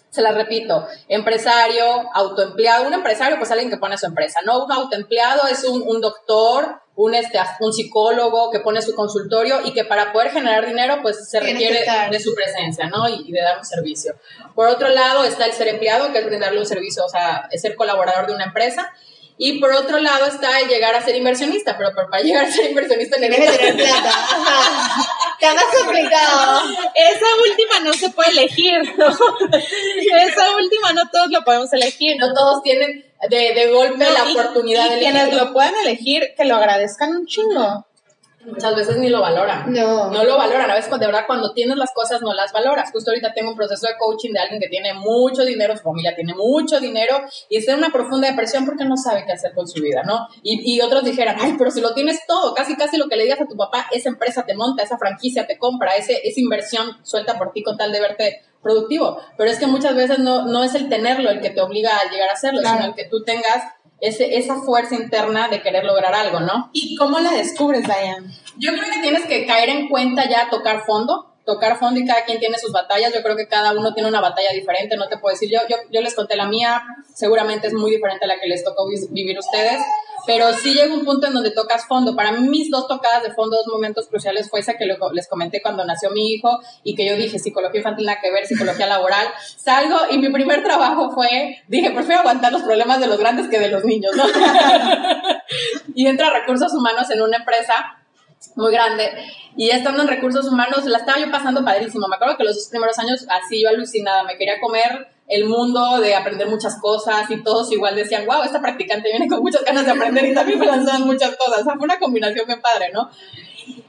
Se 0.10 0.22
las 0.22 0.34
repito, 0.34 0.88
empresario, 1.08 2.10
autoempleado, 2.14 2.88
un 2.88 2.94
empresario 2.94 3.38
pues 3.38 3.52
alguien 3.52 3.70
que 3.70 3.78
pone 3.78 3.98
su 3.98 4.08
empresa, 4.08 4.40
¿no? 4.44 4.66
Un 4.66 4.72
autoempleado 4.72 5.48
es 5.48 5.64
un, 5.66 5.84
un 5.84 6.02
doctor, 6.02 6.82
un, 7.00 7.16
este, 7.16 7.40
un 7.62 7.72
psicólogo 7.72 8.52
que 8.52 8.60
pone 8.60 8.82
su 8.82 8.94
consultorio 8.94 9.62
y 9.64 9.72
que 9.72 9.86
para 9.86 10.12
poder 10.12 10.32
generar 10.32 10.68
dinero 10.68 11.00
pues 11.02 11.30
se 11.30 11.40
Tiene 11.40 11.54
requiere 11.54 11.86
de 12.12 12.20
su 12.20 12.36
presencia, 12.36 12.88
¿no? 12.88 13.08
Y, 13.08 13.24
y 13.26 13.32
de 13.32 13.40
dar 13.40 13.58
un 13.58 13.64
servicio. 13.64 14.16
Por 14.54 14.68
otro 14.68 14.90
lado 14.90 15.24
está 15.24 15.46
el 15.46 15.54
ser 15.54 15.70
empleado, 15.70 16.12
que 16.12 16.20
es 16.20 16.26
brindarle 16.26 16.60
un 16.60 16.66
servicio, 16.66 17.06
o 17.06 17.10
sea, 17.10 17.48
es 17.52 17.62
ser 17.62 17.76
colaborador 17.76 18.28
de 18.28 18.34
una 18.34 18.44
empresa. 18.44 18.94
Y 19.38 19.62
por 19.62 19.72
otro 19.72 19.98
lado 20.00 20.26
está 20.26 20.60
el 20.60 20.68
llegar 20.68 20.94
a 20.94 21.02
ser 21.02 21.16
inversionista, 21.16 21.78
pero, 21.78 21.92
pero 21.96 22.10
para 22.10 22.22
llegar 22.22 22.44
a 22.44 22.52
ser 22.52 22.70
inversionista 22.70 23.16
Tienes 23.16 23.40
que 23.40 23.46
necesitas 23.46 23.78
tener 23.78 23.86
plata. 23.88 24.10
Está 25.40 25.54
más 25.54 25.66
complicado. 25.82 26.62
Esa 26.96 27.26
última 27.50 27.80
no 27.82 27.94
se 27.94 28.10
puede 28.10 28.32
elegir, 28.32 28.98
¿no? 28.98 29.08
Esa 29.58 30.52
última 30.58 30.92
no 30.92 31.10
todos 31.10 31.30
lo 31.30 31.46
podemos 31.46 31.72
elegir. 31.72 32.18
no 32.20 32.34
todos 32.34 32.62
tienen 32.62 33.09
de, 33.30 33.54
de 33.54 33.72
golpe 33.72 33.98
No, 34.06 34.12
la 34.12 34.30
y- 34.30 34.38
oportunidad 34.38 34.86
y 34.88 34.90
de 34.96 35.00
quienes 35.00 35.22
elegirlo. 35.24 35.46
lo 35.46 35.54
puedan 35.54 35.74
elegir, 35.84 36.34
que 36.38 36.46
lo 36.46 36.56
agradezcan 36.56 37.12
un 37.16 37.26
chingo. 37.26 37.86
Muchas 38.46 38.74
veces 38.74 38.98
ni 38.98 39.10
lo 39.10 39.20
valoran. 39.20 39.72
No. 39.72 40.10
No 40.10 40.24
lo 40.24 40.38
valoran. 40.38 40.72
A 40.72 40.74
veces, 40.76 40.90
de 40.90 41.06
verdad, 41.06 41.26
cuando 41.28 41.52
tienes 41.52 41.76
las 41.76 41.92
cosas 41.94 42.22
no 42.22 42.34
las 42.34 42.54
valoras. 42.54 42.90
Justo 42.92 43.12
ahorita 43.12 43.34
tengo 43.34 43.52
un 43.52 43.58
proceso 43.58 43.86
de 43.86 43.94
coaching 44.00 44.32
de 44.32 44.40
alguien 44.40 44.62
que 44.62 44.70
tiene 44.70 44.94
mucho 44.94 45.44
dinero, 45.44 45.76
su 45.76 45.84
familia 45.84 46.16
tiene 46.16 46.34
mucho 46.34 46.80
dinero 46.80 47.20
y 47.50 47.58
está 47.58 47.74
en 47.74 47.80
una 47.80 47.90
profunda 47.92 48.30
depresión 48.30 48.66
porque 48.66 48.86
no 48.86 48.96
sabe 48.96 49.26
qué 49.28 49.34
hacer 49.34 49.52
con 49.54 49.68
su 49.68 49.82
vida, 49.84 50.04
¿no? 50.04 50.26
Y, 50.42 50.74
y 50.74 50.80
otros 50.82 51.04
dijeran, 51.04 51.36
ay, 51.38 51.56
pero 51.58 51.70
si 51.70 51.82
lo 51.82 51.94
tienes 51.94 52.26
todo, 52.26 52.54
casi 52.56 52.78
casi 52.78 52.96
lo 52.98 53.10
que 53.10 53.18
le 53.18 53.24
digas 53.24 53.42
a 53.42 53.46
tu 53.46 53.58
papá, 53.58 53.88
esa 53.92 54.08
empresa 54.08 54.46
te 54.46 54.56
monta, 54.56 54.84
esa 54.84 54.98
franquicia 54.98 55.46
te 55.46 55.58
compra, 55.58 55.98
ese, 55.98 56.22
esa 56.24 56.40
inversión 56.40 56.98
suelta 57.04 57.38
por 57.38 57.52
ti 57.52 57.62
con 57.62 57.76
tal 57.78 57.92
de 57.92 58.00
verte 58.00 58.42
productivo. 58.62 59.20
Pero 59.38 59.50
es 59.50 59.60
que 59.60 59.68
muchas 59.68 59.96
veces 59.96 60.20
no, 60.20 60.46
no 60.46 60.64
es 60.64 60.76
el 60.76 60.90
tenerlo 60.90 61.30
el 61.30 61.42
que 61.42 61.50
te 61.50 61.62
obliga 61.62 61.92
a 61.98 62.10
llegar 62.12 62.30
a 62.30 62.34
hacerlo, 62.34 62.62
Claro. 62.62 62.78
sino 62.78 62.90
el 62.90 62.96
que 62.96 63.06
tú 63.10 63.24
tengas 63.24 63.64
ese, 64.02 64.38
esa 64.38 64.56
fuerza 64.62 64.96
interna 64.96 65.48
de 65.50 65.62
querer 65.62 65.84
lograr 65.84 66.14
algo, 66.14 66.40
¿no? 66.40 66.70
¿Y 66.74 66.96
cómo 66.96 67.20
la 67.20 67.32
descubres, 67.32 67.84
Diane? 67.84 68.28
Yo 68.58 68.72
creo 68.72 68.92
que 68.94 69.02
tienes 69.02 69.26
que 69.26 69.46
caer 69.46 69.70
en 69.70 69.90
cuenta 69.90 70.28
ya 70.30 70.50
tocar 70.50 70.84
fondo, 70.86 71.29
tocar 71.50 71.80
fondo 71.80 72.00
y 72.00 72.06
cada 72.06 72.24
quien 72.26 72.40
tiene 72.40 72.58
sus 72.60 72.72
batallas. 72.72 73.12
Yo 73.14 73.24
creo 73.24 73.36
que 73.36 73.48
cada 73.48 73.72
uno 73.72 73.94
tiene 73.94 74.08
una 74.08 74.22
batalla 74.22 74.52
diferente, 74.54 74.96
no 74.98 75.08
te 75.08 75.18
puedo 75.18 75.34
decir. 75.34 75.50
Yo, 75.50 75.60
yo, 75.68 75.78
yo 75.92 76.02
les 76.02 76.14
conté 76.14 76.36
la 76.36 76.48
mía, 76.48 76.84
seguramente 77.16 77.68
es 77.68 77.74
muy 77.74 77.92
diferente 77.92 78.26
a 78.26 78.28
la 78.28 78.40
que 78.40 78.48
les 78.48 78.64
tocó 78.64 78.88
vivir 78.88 79.38
ustedes, 79.40 79.82
pero 80.28 80.54
sí 80.54 80.76
llega 80.76 80.94
un 80.94 81.06
punto 81.06 81.26
en 81.26 81.34
donde 81.34 81.50
tocas 81.50 81.88
fondo. 81.88 82.16
Para 82.16 82.32
mí 82.32 82.48
mis 82.48 82.70
dos 82.70 82.88
tocadas 82.88 83.24
de 83.24 83.32
fondo, 83.32 83.58
dos 83.58 83.68
momentos 83.68 84.08
cruciales 84.10 84.48
fue 84.48 84.60
esa 84.60 84.76
que 84.76 84.86
les 84.86 85.28
comenté 85.28 85.62
cuando 85.62 85.84
nació 85.86 86.12
mi 86.12 86.34
hijo 86.34 86.60
y 86.84 86.96
que 86.96 87.08
yo 87.08 87.16
dije 87.16 87.40
psicología 87.40 87.80
infantil 87.80 88.06
nada 88.06 88.20
que 88.22 88.32
ver, 88.32 88.46
psicología 88.46 88.86
laboral. 88.86 89.28
Salgo 89.58 89.98
y 90.12 90.20
mi 90.20 90.30
primer 90.30 90.64
trabajo 90.64 91.10
fue, 91.12 91.58
dije, 91.68 91.90
prefiero 91.92 92.20
aguantar 92.20 92.52
los 92.52 92.62
problemas 92.62 93.00
de 93.00 93.08
los 93.08 93.18
grandes 93.18 93.48
que 93.48 93.60
de 93.60 93.70
los 93.70 93.84
niños, 93.84 94.12
¿no? 94.16 94.24
y 95.96 96.06
entra 96.06 96.30
recursos 96.30 96.74
humanos 96.74 97.10
en 97.10 97.22
una 97.22 97.38
empresa 97.38 97.99
muy 98.56 98.72
grande. 98.72 99.10
Y 99.56 99.70
estando 99.70 100.02
en 100.02 100.08
recursos 100.08 100.48
humanos, 100.48 100.86
la 100.86 101.00
estaba 101.00 101.20
yo 101.20 101.32
pasando 101.32 101.64
padrísimo. 101.64 102.08
Me 102.08 102.16
acuerdo 102.16 102.38
que 102.38 102.44
los 102.44 102.56
dos 102.56 102.68
primeros 102.70 102.98
años, 103.00 103.26
así 103.30 103.62
yo 103.62 103.70
alucinada, 103.70 104.24
me 104.24 104.38
quería 104.38 104.60
comer 104.60 105.08
el 105.28 105.46
mundo, 105.46 106.00
de 106.00 106.16
aprender 106.16 106.48
muchas 106.48 106.80
cosas 106.82 107.30
y 107.30 107.44
todos 107.44 107.72
igual 107.72 107.96
decían, 107.96 108.26
wow, 108.26 108.42
esta 108.42 108.62
practicante 108.62 109.12
viene 109.12 109.28
con 109.28 109.42
muchas 109.42 109.64
ganas 109.64 109.86
de 109.86 109.92
aprender 109.92 110.26
y 110.26 110.34
también 110.34 110.58
me 110.58 110.66
lanzaban 110.66 111.06
muchas 111.06 111.36
cosas. 111.36 111.62
O 111.62 111.64
sea, 111.64 111.76
fue 111.76 111.86
una 111.86 112.00
combinación 112.00 112.48
bien 112.48 112.62
padre, 112.62 112.92
¿no? 112.92 113.10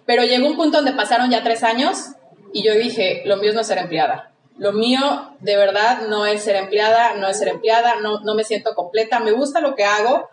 Pero 0.04 0.24
llegó 0.24 0.46
un 0.46 0.56
punto 0.56 0.78
donde 0.78 0.92
pasaron 0.92 1.30
ya 1.30 1.42
tres 1.42 1.62
años 1.62 2.10
y 2.52 2.62
yo 2.62 2.74
dije, 2.74 3.22
lo 3.24 3.38
mío 3.38 3.50
es 3.50 3.56
no 3.56 3.64
ser 3.64 3.78
empleada. 3.78 4.32
Lo 4.58 4.72
mío, 4.72 5.34
de 5.40 5.56
verdad, 5.56 6.02
no 6.08 6.26
es 6.26 6.42
ser 6.42 6.56
empleada, 6.56 7.14
no 7.14 7.28
es 7.28 7.38
ser 7.38 7.48
empleada, 7.48 7.94
no, 8.02 8.20
no 8.20 8.34
me 8.34 8.44
siento 8.44 8.74
completa, 8.74 9.18
me 9.18 9.32
gusta 9.32 9.62
lo 9.62 9.74
que 9.74 9.84
hago, 9.84 10.28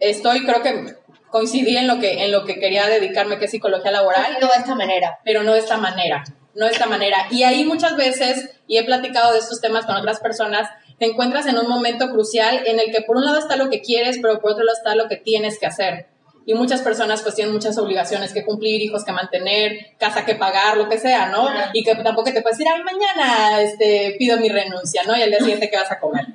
estoy, 0.00 0.44
creo 0.44 0.62
que 0.62 0.96
coincidí 1.34 1.76
en 1.76 1.88
lo 1.88 1.98
que, 1.98 2.22
en 2.22 2.30
lo 2.30 2.44
que 2.44 2.60
quería 2.60 2.86
dedicarme, 2.86 3.40
que 3.40 3.46
es 3.46 3.50
psicología 3.50 3.90
laboral, 3.90 4.36
No 4.40 4.46
de 4.46 4.56
esta 4.56 4.76
manera. 4.76 5.18
pero 5.24 5.42
no 5.42 5.52
de 5.52 5.58
esta 5.58 5.76
manera, 5.78 6.22
no 6.54 6.66
de 6.66 6.70
esta 6.70 6.86
manera. 6.86 7.26
Y 7.28 7.42
ahí 7.42 7.64
muchas 7.64 7.96
veces, 7.96 8.50
y 8.68 8.78
he 8.78 8.84
platicado 8.84 9.32
de 9.32 9.40
estos 9.40 9.60
temas 9.60 9.84
con 9.84 9.96
otras 9.96 10.20
personas, 10.20 10.68
te 11.00 11.06
encuentras 11.06 11.46
en 11.46 11.58
un 11.58 11.66
momento 11.66 12.08
crucial 12.10 12.62
en 12.64 12.78
el 12.78 12.92
que 12.92 13.00
por 13.00 13.16
un 13.16 13.24
lado 13.24 13.40
está 13.40 13.56
lo 13.56 13.68
que 13.68 13.80
quieres, 13.80 14.20
pero 14.22 14.40
por 14.40 14.52
otro 14.52 14.62
lado 14.62 14.78
está 14.78 14.94
lo 14.94 15.08
que 15.08 15.16
tienes 15.16 15.58
que 15.58 15.66
hacer. 15.66 16.06
Y 16.46 16.54
muchas 16.54 16.82
personas 16.82 17.22
pues 17.22 17.34
tienen 17.34 17.52
muchas 17.52 17.76
obligaciones 17.78 18.32
que 18.32 18.44
cumplir, 18.44 18.80
hijos 18.80 19.04
que 19.04 19.10
mantener, 19.10 19.96
casa 19.98 20.24
que 20.24 20.36
pagar, 20.36 20.76
lo 20.76 20.88
que 20.88 20.98
sea, 20.98 21.30
¿no? 21.30 21.48
Y 21.72 21.82
que 21.82 21.96
tampoco 21.96 22.32
te 22.32 22.42
puedes 22.42 22.58
decir, 22.58 22.72
ay, 22.72 22.84
mañana 22.84 23.60
este, 23.60 24.14
pido 24.20 24.36
mi 24.36 24.50
renuncia, 24.50 25.02
¿no? 25.04 25.16
Y 25.16 25.22
al 25.22 25.30
día 25.30 25.40
siguiente, 25.40 25.68
¿qué 25.68 25.78
vas 25.78 25.90
a 25.90 25.98
comer? 25.98 26.26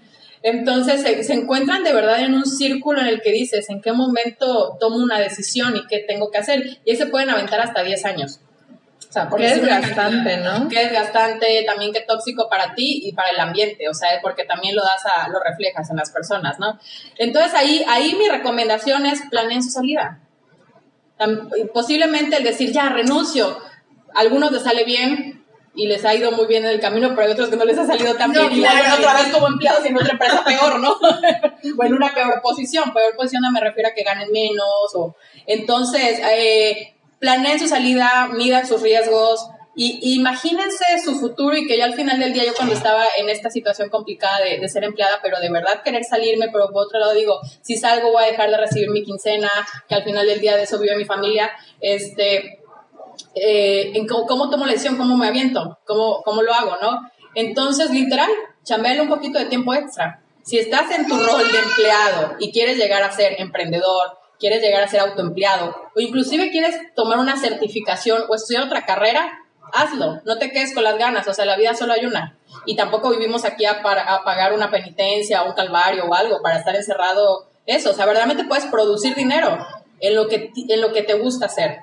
Entonces 0.42 1.02
se, 1.02 1.24
se 1.24 1.34
encuentran 1.34 1.84
de 1.84 1.94
verdad 1.94 2.22
en 2.22 2.34
un 2.34 2.46
círculo 2.46 3.02
en 3.02 3.08
el 3.08 3.22
que 3.22 3.32
dices, 3.32 3.70
¿en 3.70 3.82
qué 3.82 3.92
momento 3.92 4.78
tomo 4.80 4.98
una 4.98 5.20
decisión 5.20 5.76
y 5.76 5.86
qué 5.88 6.00
tengo 6.08 6.32
que 6.32 6.38
hacer? 6.38 6.80
Y 6.86 6.92
ahí 6.92 6.98
se 6.98 7.08
pueden 7.08 7.30
aventar 7.30 7.60
hasta 7.60 7.84
10 7.84 8.06
años. 8.06 8.40
O 9.10 9.12
sea, 9.12 9.28
por 9.28 9.40
Qué 9.40 9.48
decir 9.48 9.64
una 9.64 9.78
desgastante, 9.78 10.32
cantidad. 10.32 10.60
¿no? 10.60 10.70
Qué 10.70 10.80
desgastante, 10.80 11.64
también 11.66 11.92
qué 11.92 12.02
tóxico 12.02 12.48
para 12.48 12.76
ti 12.76 13.02
y 13.04 13.14
para 13.14 13.30
el 13.30 13.40
ambiente, 13.40 13.90
o 13.90 13.94
sea, 13.94 14.10
porque 14.22 14.44
también 14.44 14.76
lo 14.76 14.84
das 14.84 15.04
a, 15.06 15.28
lo 15.30 15.40
reflejas 15.40 15.90
en 15.90 15.96
las 15.96 16.12
personas, 16.12 16.60
¿no? 16.60 16.80
Entonces 17.18 17.56
ahí, 17.56 17.84
ahí 17.88 18.14
mi 18.14 18.30
recomendación 18.30 19.08
es 19.08 19.22
planeen 19.32 19.64
su 19.64 19.72
salida. 19.72 20.20
Posiblemente 21.74 22.38
el 22.38 22.44
decir, 22.44 22.72
ya, 22.72 22.90
renuncio, 22.90 23.58
algunos 24.14 24.52
les 24.52 24.62
sale 24.62 24.84
bien 24.84 25.29
y 25.80 25.88
les 25.88 26.04
ha 26.04 26.14
ido 26.14 26.32
muy 26.34 26.46
bien 26.46 26.66
en 26.66 26.72
el 26.72 26.80
camino, 26.82 27.10
pero 27.16 27.22
hay 27.28 27.32
otros 27.32 27.48
que 27.48 27.56
no 27.56 27.64
les 27.64 27.78
ha 27.78 27.86
salido 27.88 28.14
tan 28.16 28.34
No, 28.34 28.42
bien 28.42 28.52
y 28.52 28.62
claro. 28.62 28.96
otra 28.98 29.14
vez 29.14 29.28
como 29.32 29.48
empleados 29.48 29.86
en 29.86 29.96
otra 29.96 30.12
empresa 30.12 30.44
peor, 30.44 30.80
¿no? 30.80 30.92
o 31.78 31.84
en 31.86 31.94
una 31.94 32.14
peor 32.14 32.42
posición. 32.42 32.92
Peor 32.94 33.16
posición 33.16 33.42
no 33.44 33.52
me 33.52 33.62
refiero 33.62 33.88
a 33.88 33.94
que 33.94 34.04
ganen 34.04 34.30
menos. 34.32 34.94
O... 34.96 35.16
Entonces, 35.48 36.20
eh, 36.20 36.94
planeen 37.20 37.60
su 37.60 37.70
salida, 37.70 38.30
midan 38.34 38.68
sus 38.68 38.82
riesgos 38.82 39.48
y, 39.74 40.00
y 40.02 40.16
imagínense 40.16 40.84
su 41.02 41.18
futuro 41.18 41.56
y 41.56 41.66
que 41.66 41.78
yo 41.78 41.86
al 41.86 41.94
final 41.94 42.20
del 42.20 42.34
día, 42.34 42.44
yo 42.44 42.54
cuando 42.54 42.74
estaba 42.74 43.06
en 43.18 43.30
esta 43.30 43.50
situación 43.50 43.88
complicada 43.88 44.42
de, 44.44 44.60
de 44.60 44.68
ser 44.68 44.84
empleada, 44.84 45.20
pero 45.24 45.40
de 45.40 45.50
verdad 45.50 45.82
querer 45.84 46.04
salirme, 46.04 46.50
pero 46.52 46.70
por 46.74 46.88
otro 46.88 47.00
lado 47.00 47.14
digo, 47.14 47.40
si 47.62 47.78
salgo 47.78 48.12
voy 48.12 48.24
a 48.26 48.28
dejar 48.28 48.50
de 48.52 48.58
recibir 48.58 48.90
mi 48.90 49.04
quincena, 49.04 49.50
que 49.88 49.96
al 49.96 50.04
final 50.04 50.28
del 50.28 50.42
día 50.42 50.58
de 50.58 50.64
eso 50.64 50.78
vive 50.80 50.98
mi 50.98 51.06
familia, 51.06 51.50
este, 51.80 52.59
eh, 53.36 53.92
en 53.94 54.08
cómo, 54.08 54.50
tomo 54.50 54.66
la 54.66 54.72
decisión, 54.72 54.98
cómo 54.98 55.18
me 55.18 55.28
aviento, 55.28 55.78
cómo, 55.86 56.22
cómo 56.24 56.42
lo 56.42 56.54
hago, 56.54 56.78
¿no? 56.82 57.10
Entonces, 57.36 57.92
literal, 57.92 58.30
chambéale 58.64 59.02
un 59.02 59.10
poquito 59.10 59.40
de 59.40 59.46
tiempo 59.46 59.74
extra. 59.74 60.22
Si 60.44 60.58
estás 60.58 60.92
en 60.92 61.08
tu 61.08 61.16
rol 61.16 61.52
de 61.52 61.60
empleado 61.60 62.36
y 62.40 62.52
quieres 62.52 62.78
llegar 62.78 63.04
a 63.04 63.12
ser 63.12 63.36
emprendedor, 63.40 64.18
quieres 64.40 64.62
llegar 64.62 64.84
a 64.84 64.88
ser 64.88 65.02
autoempleado 65.02 65.76
o 65.96 66.00
inclusive 66.00 66.50
quieres 66.50 66.76
tomar 66.96 67.20
una 67.20 67.38
certificación 67.38 68.24
o 68.30 68.36
estudiar 68.36 68.64
otra 68.64 68.86
carrera, 68.86 69.40
hazlo, 69.74 70.22
no 70.26 70.38
te 70.38 70.52
quedes 70.52 70.74
con 70.74 70.84
las 70.84 70.98
ganas, 70.98 71.28
o 71.28 71.34
sea, 71.34 71.46
la 71.46 71.58
vida 71.58 71.76
solo 71.76 71.94
hay 71.94 72.06
una. 72.06 72.38
Y 72.66 72.76
tampoco 72.76 73.12
vivimos 73.12 73.46
aquí 73.46 73.66
a, 73.66 73.84
pagar 73.84 74.54
una 74.54 74.72
penitencia 74.72 75.44
o 75.44 75.50
un 75.50 75.54
calvario 75.54 76.06
o 76.06 76.14
algo 76.14 76.42
para 76.42 76.58
estar 76.58 76.76
encerrado 76.76 77.48
eso, 77.66 77.92
o 77.92 77.94
sea, 77.94 78.06
verdaderamente 78.06 78.46
puedes 78.46 78.66
producir 78.66 79.14
dinero 79.14 79.56
en 80.00 80.16
lo 80.16 80.28
que, 80.28 80.52
en 80.56 80.82
lo 80.82 80.92
que 80.92 81.04
te 81.04 81.14
gusta 81.14 81.46
hacer. 81.46 81.78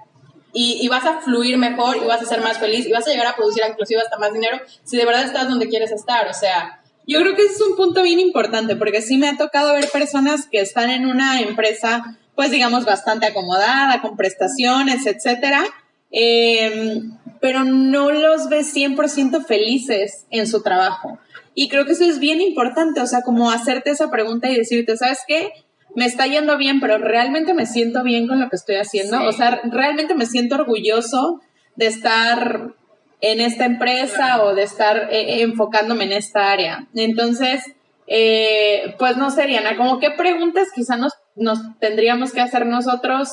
Y, 0.58 0.88
vas 0.88 1.04
a 1.04 1.20
fluir 1.20 1.58
mejor 1.58 1.98
y 1.98 2.06
vas 2.06 2.22
a 2.22 2.24
ser 2.24 2.40
más 2.40 2.56
feliz 2.58 2.86
y 2.86 2.92
vas 2.92 3.06
a 3.06 3.10
llegar 3.10 3.26
a 3.26 3.36
producir 3.36 3.62
inclusive 3.68 4.00
hasta 4.00 4.16
más 4.16 4.32
dinero 4.32 4.58
si 4.84 4.96
de 4.96 5.04
verdad 5.04 5.24
estás 5.24 5.48
donde 5.48 5.68
quieres 5.68 5.92
estar, 5.92 6.26
o 6.28 6.34
sea... 6.34 6.80
Yo 7.08 7.20
creo 7.20 7.36
que 7.36 7.42
es 7.42 7.60
un 7.60 7.76
punto 7.76 8.02
bien 8.02 8.18
importante 8.18 8.74
porque 8.74 9.00
sí 9.00 9.16
me 9.16 9.28
ha 9.28 9.36
tocado 9.36 9.74
ver 9.74 9.88
personas 9.90 10.48
que 10.50 10.60
están 10.60 10.90
en 10.90 11.06
una 11.06 11.40
empresa 11.40 12.16
pues 12.36 12.50
digamos, 12.50 12.84
bastante 12.84 13.26
acomodada, 13.26 14.00
con 14.02 14.16
prestaciones, 14.16 15.06
etcétera, 15.06 15.64
em, 16.12 17.16
pero 17.40 17.64
no 17.64 18.12
los 18.12 18.48
ves 18.48 18.72
100% 18.72 19.44
felices 19.44 20.26
en 20.30 20.46
su 20.46 20.62
trabajo. 20.62 21.18
Y 21.54 21.68
creo 21.68 21.86
que 21.86 21.92
eso 21.92 22.04
es 22.04 22.18
bien 22.18 22.42
importante, 22.42 23.00
o 23.00 23.06
sea, 23.06 23.22
como 23.22 23.50
hacerte 23.50 23.90
esa 23.90 24.10
pregunta 24.10 24.50
y 24.50 24.56
decirte, 24.56 24.96
¿sabes 24.98 25.20
qué? 25.26 25.50
Me 25.96 26.04
está 26.04 26.26
yendo 26.26 26.56
bien, 26.58 26.78
pero 26.78 26.98
realmente 26.98 27.54
me 27.54 27.66
siento 27.66 28.04
bien 28.04 28.28
con 28.28 28.38
lo 28.38 28.48
que 28.48 28.56
estoy 28.56 28.76
haciendo. 28.76 29.24
O 29.24 29.32
sea, 29.32 29.60
realmente 29.64 30.14
me 30.14 30.26
siento 30.26 30.54
orgulloso 30.56 31.40
de 31.74 31.86
estar 31.86 32.74
en 33.20 33.40
esta 33.40 33.64
empresa 33.64 34.44
o 34.44 34.54
de 34.54 34.62
estar 34.62 35.08
eh, 35.10 35.40
enfocándome 35.40 36.04
en 36.04 36.12
esta 36.12 36.52
área. 36.52 36.86
Entonces, 36.94 37.62
eh, 38.06 38.94
pues 38.98 39.16
no 39.16 39.30
sé, 39.30 39.46
Diana, 39.46 39.76
como 39.76 39.98
qué 39.98 40.10
preguntas 40.10 40.68
quizá 40.74 40.96
nos, 40.96 41.14
nos 41.34 41.58
tendríamos 41.80 42.32
que 42.32 42.42
hacer 42.42 42.66
nosotros 42.66 43.30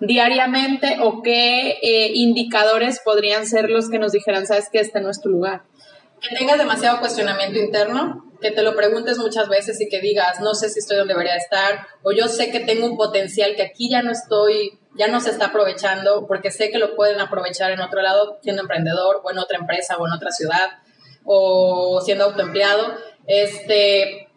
diariamente 0.00 0.98
o 1.02 1.20
qué 1.22 1.78
eh, 1.82 2.12
indicadores 2.14 3.00
podrían 3.04 3.46
ser 3.46 3.70
los 3.70 3.90
que 3.90 3.98
nos 3.98 4.12
dijeran, 4.12 4.46
sabes 4.46 4.68
que 4.70 4.78
este 4.78 5.00
no 5.00 5.10
es 5.10 5.20
tu 5.20 5.30
lugar. 5.30 5.62
Que 6.26 6.36
tengas 6.36 6.58
demasiado 6.58 7.00
cuestionamiento 7.00 7.58
interno, 7.58 8.32
que 8.40 8.50
te 8.50 8.62
lo 8.62 8.74
preguntes 8.74 9.18
muchas 9.18 9.48
veces 9.48 9.80
y 9.80 9.88
que 9.88 10.00
digas, 10.00 10.40
no 10.40 10.54
sé 10.54 10.68
si 10.68 10.78
estoy 10.78 10.96
donde 10.96 11.14
debería 11.14 11.36
estar, 11.36 11.86
o 12.02 12.12
yo 12.12 12.28
sé 12.28 12.50
que 12.50 12.60
tengo 12.60 12.86
un 12.86 12.96
potencial 12.96 13.54
que 13.56 13.62
aquí 13.62 13.90
ya 13.90 14.02
no 14.02 14.10
estoy, 14.10 14.78
ya 14.96 15.08
no 15.08 15.20
se 15.20 15.30
está 15.30 15.46
aprovechando, 15.46 16.26
porque 16.26 16.50
sé 16.50 16.70
que 16.70 16.78
lo 16.78 16.96
pueden 16.96 17.20
aprovechar 17.20 17.72
en 17.72 17.80
otro 17.80 18.00
lado, 18.00 18.38
siendo 18.42 18.62
emprendedor, 18.62 19.20
o 19.22 19.30
en 19.30 19.38
otra 19.38 19.58
empresa, 19.58 19.96
o 19.98 20.06
en 20.06 20.12
otra 20.12 20.30
ciudad, 20.30 20.70
o 21.24 22.00
siendo 22.02 22.24
autoempleado 22.24 22.94
este, 23.26 24.28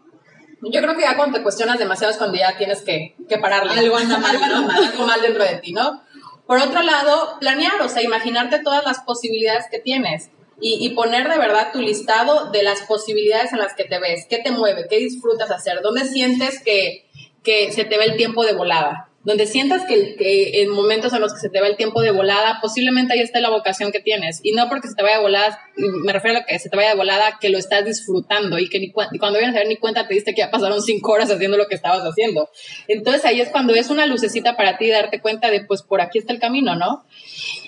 yo 0.62 0.82
creo 0.82 0.96
que 0.96 1.02
ya 1.02 1.16
cuando 1.16 1.38
te 1.38 1.44
cuestionas 1.44 1.80
demasiado 1.80 2.12
es 2.12 2.18
cuando 2.18 2.38
ya 2.38 2.58
tienes 2.58 2.82
que, 2.82 3.16
que 3.28 3.38
pararle. 3.38 3.74
Algo 3.74 3.98
anda 3.98 4.18
mal, 4.18 4.36
algo 4.36 5.06
mal 5.06 5.22
dentro 5.22 5.44
de 5.44 5.58
ti, 5.58 5.74
¿no? 5.74 6.04
Por 6.46 6.60
otro 6.60 6.82
lado, 6.82 7.38
planear, 7.40 7.82
o 7.82 7.90
sea, 7.90 8.02
imaginarte 8.02 8.60
todas 8.60 8.86
las 8.86 9.02
posibilidades 9.02 9.66
que 9.70 9.80
tienes 9.80 10.30
y, 10.60 10.86
y, 10.86 10.90
poner 10.96 11.30
de 11.30 11.38
verdad 11.38 11.72
tu 11.72 11.82
listado 11.82 12.52
de 12.52 12.64
las 12.64 12.82
posibilidades 12.82 13.54
en 13.54 13.60
las 13.60 13.76
que 13.76 13.84
te 13.84 14.00
ves, 14.00 14.26
qué 14.30 14.40
te 14.40 14.52
mueve, 14.52 14.88
qué 14.90 14.98
disfrutas 14.98 15.52
hacer, 15.52 15.82
dónde 15.82 16.06
sientes 16.06 16.62
que, 16.64 17.06
que 17.44 17.72
se 17.72 17.86
te 17.86 17.98
ve 17.98 18.06
el 18.06 18.18
tiempo 18.18 18.44
de 18.44 18.54
volada 18.54 19.08
donde 19.28 19.46
sientas 19.46 19.84
que, 19.86 20.16
en 20.62 20.70
momentos 20.70 21.12
en 21.12 21.20
los 21.20 21.34
que 21.34 21.42
se 21.42 21.50
te 21.50 21.60
va 21.60 21.68
el 21.68 21.76
tiempo 21.76 22.02
de 22.02 22.12
volada, 22.12 22.60
posiblemente 22.62 23.12
ahí 23.12 23.20
está 23.20 23.42
la 23.42 23.50
vocación 23.50 23.92
que 23.92 24.00
tienes. 24.00 24.40
Y 24.42 24.54
no 24.54 24.70
porque 24.70 24.88
se 24.88 24.96
te 24.96 25.04
vaya 25.04 25.18
de 25.18 25.22
volada, 25.22 25.60
me 25.76 26.14
refiero 26.14 26.40
a 26.40 26.46
que 26.46 26.58
se 26.60 26.70
te 26.70 26.78
vaya 26.78 26.92
de 26.92 26.96
volada, 26.96 27.38
que 27.42 27.50
lo 27.50 27.58
estás 27.58 27.84
disfrutando 27.84 28.58
y 28.58 28.70
que 28.70 28.80
ni 28.80 28.90
cuando 28.90 29.38
vienes 29.38 29.54
a 29.54 29.60
ver 29.60 29.68
ni 29.68 29.76
cuenta 29.76 30.08
te 30.08 30.14
diste 30.14 30.34
que 30.34 30.40
ya 30.40 30.50
pasaron 30.50 30.82
cinco 30.82 31.12
horas 31.12 31.30
haciendo 31.30 31.58
lo 31.58 31.68
que 31.68 31.76
estabas 31.76 32.04
haciendo. 32.04 32.50
Entonces 32.88 33.26
ahí 33.26 33.42
es 33.42 33.50
cuando 33.50 33.76
es 33.76 33.90
una 33.90 34.06
lucecita 34.06 34.56
para 34.56 34.78
ti 34.78 34.90
darte 34.90 35.20
cuenta 35.20 35.52
de, 35.52 35.66
pues 35.66 35.82
por 35.82 36.00
aquí 36.00 36.20
está 36.20 36.32
el 36.32 36.40
camino, 36.40 36.78
¿no? 36.78 37.04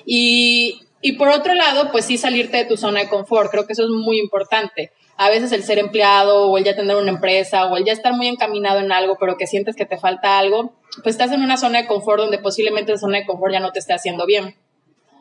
Y, 0.06 0.80
y 1.02 1.14
por 1.14 1.30
otro 1.30 1.54
lado, 1.54 1.92
pues 1.92 2.06
sí 2.06 2.18
salirte 2.18 2.58
de 2.58 2.66
tu 2.66 2.78
zona 2.78 3.02
de 3.02 3.10
confort. 3.10 3.52
Creo 3.52 3.66
que 3.66 3.74
eso 3.74 3.84
es 3.84 3.90
muy 3.90 4.20
importante 4.20 4.92
a 5.20 5.30
veces 5.30 5.52
el 5.52 5.64
ser 5.64 5.80
empleado 5.80 6.50
o 6.50 6.58
el 6.58 6.64
ya 6.64 6.78
tener 6.78 6.96
una 6.96 7.12
empresa 7.12 7.66
o 7.66 7.76
el 7.76 7.84
ya 7.84 7.92
estar 7.92 8.14
muy 8.14 8.30
encaminado 8.30 8.80
en 8.80 8.94
algo, 8.94 9.18
pero 9.20 9.36
que 9.36 9.48
sientes 9.48 9.76
que 9.76 9.86
te 9.86 9.98
falta 9.98 10.40
algo, 10.40 10.74
pues 11.04 11.16
estás 11.16 11.34
en 11.34 11.42
una 11.42 11.58
zona 11.58 11.82
de 11.82 11.88
confort 11.88 12.22
donde 12.22 12.38
posiblemente 12.38 12.94
esa 12.94 13.02
zona 13.02 13.18
de 13.18 13.26
confort 13.26 13.52
ya 13.52 13.60
no 13.60 13.74
te 13.74 13.80
esté 13.80 13.92
haciendo 13.92 14.26
bien. 14.26 14.56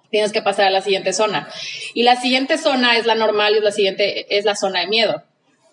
Tienes 0.08 0.30
que 0.30 0.40
pasar 0.40 0.66
a 0.66 0.70
la 0.70 0.82
siguiente 0.82 1.12
zona. 1.12 1.49
Y 1.94 2.04
la 2.04 2.14
siguiente 2.14 2.58
zona 2.58 2.97
es 2.97 3.06
la 3.06 3.16
normal 3.16 3.56
y 3.56 3.61
la 3.61 3.73
siguiente 3.73 4.38
es 4.38 4.44
la 4.44 4.54
zona 4.54 4.80
de 4.80 4.87
miedo 4.87 5.25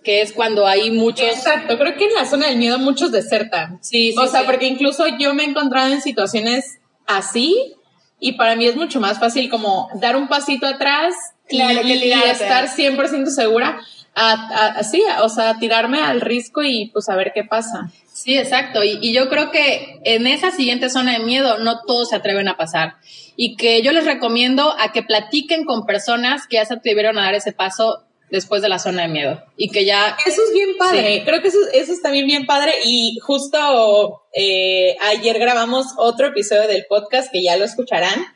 que 0.03 0.21
es 0.21 0.33
cuando 0.33 0.67
hay 0.67 0.91
muchos... 0.91 1.27
Exacto, 1.27 1.79
creo 1.79 1.95
que 1.97 2.05
en 2.05 2.13
la 2.13 2.25
zona 2.25 2.47
del 2.47 2.57
miedo 2.57 2.77
muchos 2.77 3.11
desertan. 3.11 3.79
Sí, 3.81 4.11
sí. 4.11 4.17
O 4.19 4.27
sea, 4.27 4.45
porque 4.45 4.67
incluso 4.67 5.05
yo 5.17 5.33
me 5.33 5.43
he 5.43 5.47
encontrado 5.47 5.91
en 5.91 5.99
situaciones 5.99 6.77
así 7.07 7.73
y 8.19 8.33
para 8.33 8.55
mí 8.55 8.65
es 8.65 8.75
mucho 8.75 8.99
más 8.99 9.19
fácil 9.19 9.49
como 9.49 9.89
dar 9.95 10.15
un 10.15 10.27
pasito 10.27 10.65
atrás 10.65 11.13
y, 11.49 11.61
y 11.61 12.13
estar 12.13 12.67
100% 12.67 13.27
segura 13.27 13.79
a, 14.15 14.81
sí, 14.83 15.03
o 15.21 15.29
sea, 15.29 15.57
tirarme 15.59 15.99
al 15.99 16.21
risco 16.21 16.63
y 16.63 16.89
pues 16.93 17.09
a 17.09 17.15
ver 17.15 17.31
qué 17.35 17.43
pasa. 17.43 17.91
Sí, 18.13 18.37
exacto. 18.37 18.83
Y, 18.83 18.97
y, 19.01 19.13
yo 19.13 19.29
creo 19.29 19.51
que 19.51 19.99
en 20.05 20.25
esa 20.25 20.51
siguiente 20.51 20.89
zona 20.89 21.13
de 21.13 21.19
miedo 21.19 21.57
no 21.59 21.81
todos 21.85 22.09
se 22.09 22.15
atreven 22.15 22.47
a 22.47 22.55
pasar. 22.55 22.95
Y 23.35 23.57
que 23.57 23.81
yo 23.81 23.91
les 23.91 24.05
recomiendo 24.05 24.73
a 24.79 24.93
que 24.93 25.03
platiquen 25.03 25.65
con 25.65 25.85
personas 25.85 26.47
que 26.47 26.55
ya 26.55 26.65
se 26.65 26.75
atrevieron 26.75 27.17
a 27.17 27.23
dar 27.23 27.35
ese 27.35 27.51
paso 27.51 28.04
después 28.31 28.61
de 28.61 28.69
la 28.69 28.79
zona 28.79 29.03
de 29.03 29.07
miedo. 29.09 29.43
Y 29.57 29.69
que 29.69 29.85
ya... 29.85 30.17
Eso 30.25 30.41
es 30.43 30.53
bien 30.53 30.77
padre. 30.77 31.23
Creo 31.25 31.41
que 31.41 31.49
eso, 31.49 31.59
eso 31.73 31.93
es 31.93 32.01
también 32.01 32.27
bien 32.27 32.45
padre. 32.45 32.73
Y 32.83 33.19
justo 33.21 34.23
eh, 34.33 34.95
ayer 35.01 35.39
grabamos 35.39 35.87
otro 35.97 36.27
episodio 36.27 36.67
del 36.67 36.85
podcast 36.87 37.31
que 37.31 37.43
ya 37.43 37.57
lo 37.57 37.65
escucharán 37.65 38.35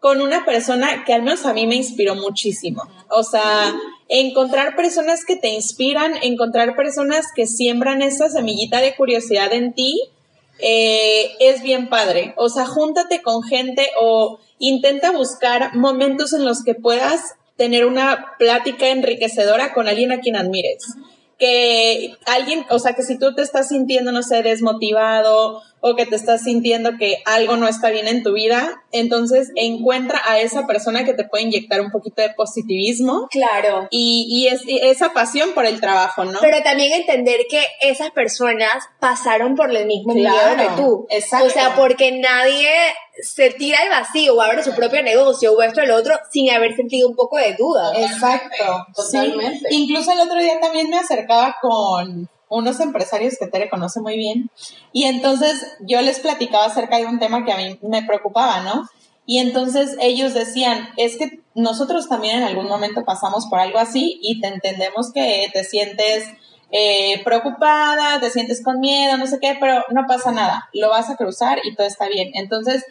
con 0.00 0.20
una 0.20 0.44
persona 0.44 1.04
que 1.04 1.12
al 1.14 1.22
menos 1.22 1.46
a 1.46 1.52
mí 1.52 1.66
me 1.66 1.74
inspiró 1.74 2.14
muchísimo. 2.14 2.82
O 3.08 3.22
sea, 3.22 3.74
encontrar 4.08 4.76
personas 4.76 5.24
que 5.24 5.36
te 5.36 5.48
inspiran, 5.48 6.14
encontrar 6.22 6.76
personas 6.76 7.26
que 7.34 7.46
siembran 7.46 8.02
esa 8.02 8.28
semillita 8.28 8.80
de 8.80 8.94
curiosidad 8.94 9.52
en 9.52 9.74
ti, 9.74 10.00
eh, 10.60 11.32
es 11.40 11.62
bien 11.62 11.88
padre. 11.88 12.34
O 12.36 12.48
sea, 12.48 12.66
júntate 12.66 13.20
con 13.22 13.42
gente 13.42 13.88
o 14.00 14.38
intenta 14.58 15.10
buscar 15.10 15.74
momentos 15.74 16.32
en 16.32 16.44
los 16.44 16.62
que 16.62 16.74
puedas 16.74 17.34
tener 17.56 17.86
una 17.86 18.34
plática 18.38 18.88
enriquecedora 18.88 19.72
con 19.72 19.88
alguien 19.88 20.12
a 20.12 20.20
quien 20.20 20.36
admires. 20.36 20.84
Que 21.38 22.14
alguien, 22.26 22.64
o 22.70 22.78
sea, 22.78 22.94
que 22.94 23.02
si 23.02 23.18
tú 23.18 23.34
te 23.34 23.42
estás 23.42 23.68
sintiendo, 23.68 24.12
no 24.12 24.22
sé, 24.22 24.42
desmotivado 24.42 25.62
o 25.80 25.94
que 25.94 26.06
te 26.06 26.16
estás 26.16 26.42
sintiendo 26.44 26.92
que 26.98 27.22
algo 27.24 27.56
no 27.56 27.68
está 27.68 27.90
bien 27.90 28.08
en 28.08 28.22
tu 28.22 28.32
vida, 28.32 28.82
entonces 28.92 29.50
encuentra 29.54 30.20
a 30.24 30.40
esa 30.40 30.66
persona 30.66 31.04
que 31.04 31.14
te 31.14 31.24
puede 31.24 31.44
inyectar 31.44 31.80
un 31.80 31.90
poquito 31.90 32.22
de 32.22 32.30
positivismo. 32.30 33.28
Claro. 33.30 33.86
Y, 33.90 34.26
y, 34.28 34.48
es, 34.48 34.62
esa 34.66 35.12
pasión 35.12 35.50
por 35.54 35.66
el 35.66 35.80
trabajo, 35.80 36.24
¿no? 36.24 36.38
Pero 36.40 36.62
también 36.62 36.92
entender 36.92 37.40
que 37.48 37.62
esas 37.80 38.10
personas 38.10 38.88
pasaron 39.00 39.54
por 39.54 39.74
el 39.74 39.86
mismo 39.86 40.14
claro, 40.14 40.56
que 40.56 40.82
tú. 40.82 41.06
Exacto. 41.10 41.46
O 41.46 41.50
sea, 41.50 41.74
porque 41.76 42.18
nadie 42.20 42.68
se 43.22 43.50
tira 43.50 43.78
al 43.80 43.88
vacío 43.88 44.34
o 44.34 44.40
abre 44.40 44.62
su 44.62 44.74
propio 44.74 45.02
negocio 45.02 45.52
o 45.52 45.62
esto 45.62 45.80
o 45.80 45.84
el 45.84 45.90
otro 45.90 46.18
sin 46.30 46.50
haber 46.50 46.74
sentido 46.74 47.08
un 47.08 47.16
poco 47.16 47.38
de 47.38 47.54
duda. 47.54 47.92
Exacto. 47.98 48.86
Totalmente. 48.94 49.68
Incluso 49.70 50.12
el 50.12 50.20
otro 50.20 50.40
día 50.40 50.58
también 50.60 50.90
me 50.90 50.98
acercaba 50.98 51.56
con 51.60 52.28
unos 52.48 52.80
empresarios 52.80 53.36
que 53.38 53.46
te 53.46 53.58
reconoce 53.58 54.00
muy 54.00 54.16
bien. 54.16 54.50
Y 54.92 55.04
entonces 55.04 55.76
yo 55.80 56.00
les 56.02 56.20
platicaba 56.20 56.66
acerca 56.66 56.98
de 56.98 57.06
un 57.06 57.18
tema 57.18 57.44
que 57.44 57.52
a 57.52 57.56
mí 57.56 57.78
me 57.82 58.02
preocupaba, 58.02 58.60
¿no? 58.60 58.88
Y 59.26 59.38
entonces 59.38 59.96
ellos 60.00 60.34
decían, 60.34 60.88
es 60.96 61.16
que 61.16 61.40
nosotros 61.54 62.08
también 62.08 62.36
en 62.38 62.44
algún 62.44 62.68
momento 62.68 63.04
pasamos 63.04 63.46
por 63.46 63.58
algo 63.58 63.78
así 63.78 64.18
y 64.22 64.40
te 64.40 64.46
entendemos 64.46 65.12
que 65.12 65.48
te 65.52 65.64
sientes 65.64 66.28
eh, 66.70 67.22
preocupada, 67.24 68.20
te 68.20 68.30
sientes 68.30 68.62
con 68.62 68.78
miedo, 68.78 69.16
no 69.16 69.26
sé 69.26 69.38
qué, 69.40 69.56
pero 69.58 69.82
no 69.90 70.06
pasa 70.06 70.30
nada, 70.30 70.68
lo 70.72 70.90
vas 70.90 71.10
a 71.10 71.16
cruzar 71.16 71.58
y 71.64 71.74
todo 71.74 71.86
está 71.86 72.08
bien. 72.08 72.30
Entonces, 72.34 72.84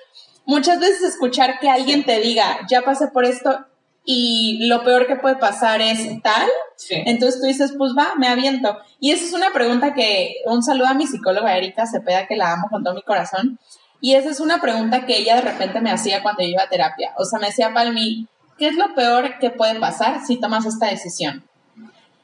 muchas 0.46 0.80
veces 0.80 1.04
escuchar 1.04 1.60
que 1.60 1.70
alguien 1.70 2.06
te 2.06 2.20
diga, 2.20 2.60
ya 2.70 2.82
pasé 2.82 3.08
por 3.08 3.24
esto, 3.24 3.66
y 4.06 4.68
lo 4.68 4.84
peor 4.84 5.08
que 5.08 5.16
puede 5.16 5.36
pasar 5.36 5.82
es 5.82 6.22
tal, 6.22 6.50
entonces 6.90 7.40
tú 7.40 7.48
dices, 7.48 7.74
pues 7.78 7.94
va, 7.98 8.14
me 8.18 8.28
aviento. 8.28 8.78
Y 9.00 9.12
esa 9.12 9.26
es 9.26 9.34
una 9.34 9.52
pregunta 9.54 9.94
que, 9.94 10.36
un 10.46 10.64
saludo 10.64 10.88
a 10.88 10.94
mi 10.94 11.08
psicóloga 11.08 11.58
Erika 11.58 11.86
Cepeda, 11.88 12.28
que 12.28 12.36
la 12.36 12.54
amo 12.54 12.68
con 12.70 12.84
todo 12.84 12.94
mi 12.94 13.02
corazón, 13.02 13.60
y 14.02 14.14
esa 14.14 14.30
es 14.30 14.40
una 14.40 14.62
pregunta 14.62 15.06
que 15.06 15.18
ella 15.18 15.36
de 15.36 15.42
repente 15.42 15.82
me 15.82 15.92
hacía 15.92 16.22
cuando 16.22 16.44
yo 16.44 16.50
iba 16.50 16.64
a 16.64 16.70
terapia. 16.70 17.14
O 17.18 17.26
sea, 17.26 17.40
me 17.40 17.48
decía, 17.48 17.74
Palmi, 17.74 18.28
¿qué 18.58 18.68
es 18.68 18.76
lo 18.76 18.94
peor 18.94 19.40
que 19.40 19.50
puede 19.50 19.80
pasar 19.80 20.22
si 20.26 20.40
tomas 20.40 20.66
esta 20.66 20.88
decisión? 20.88 21.44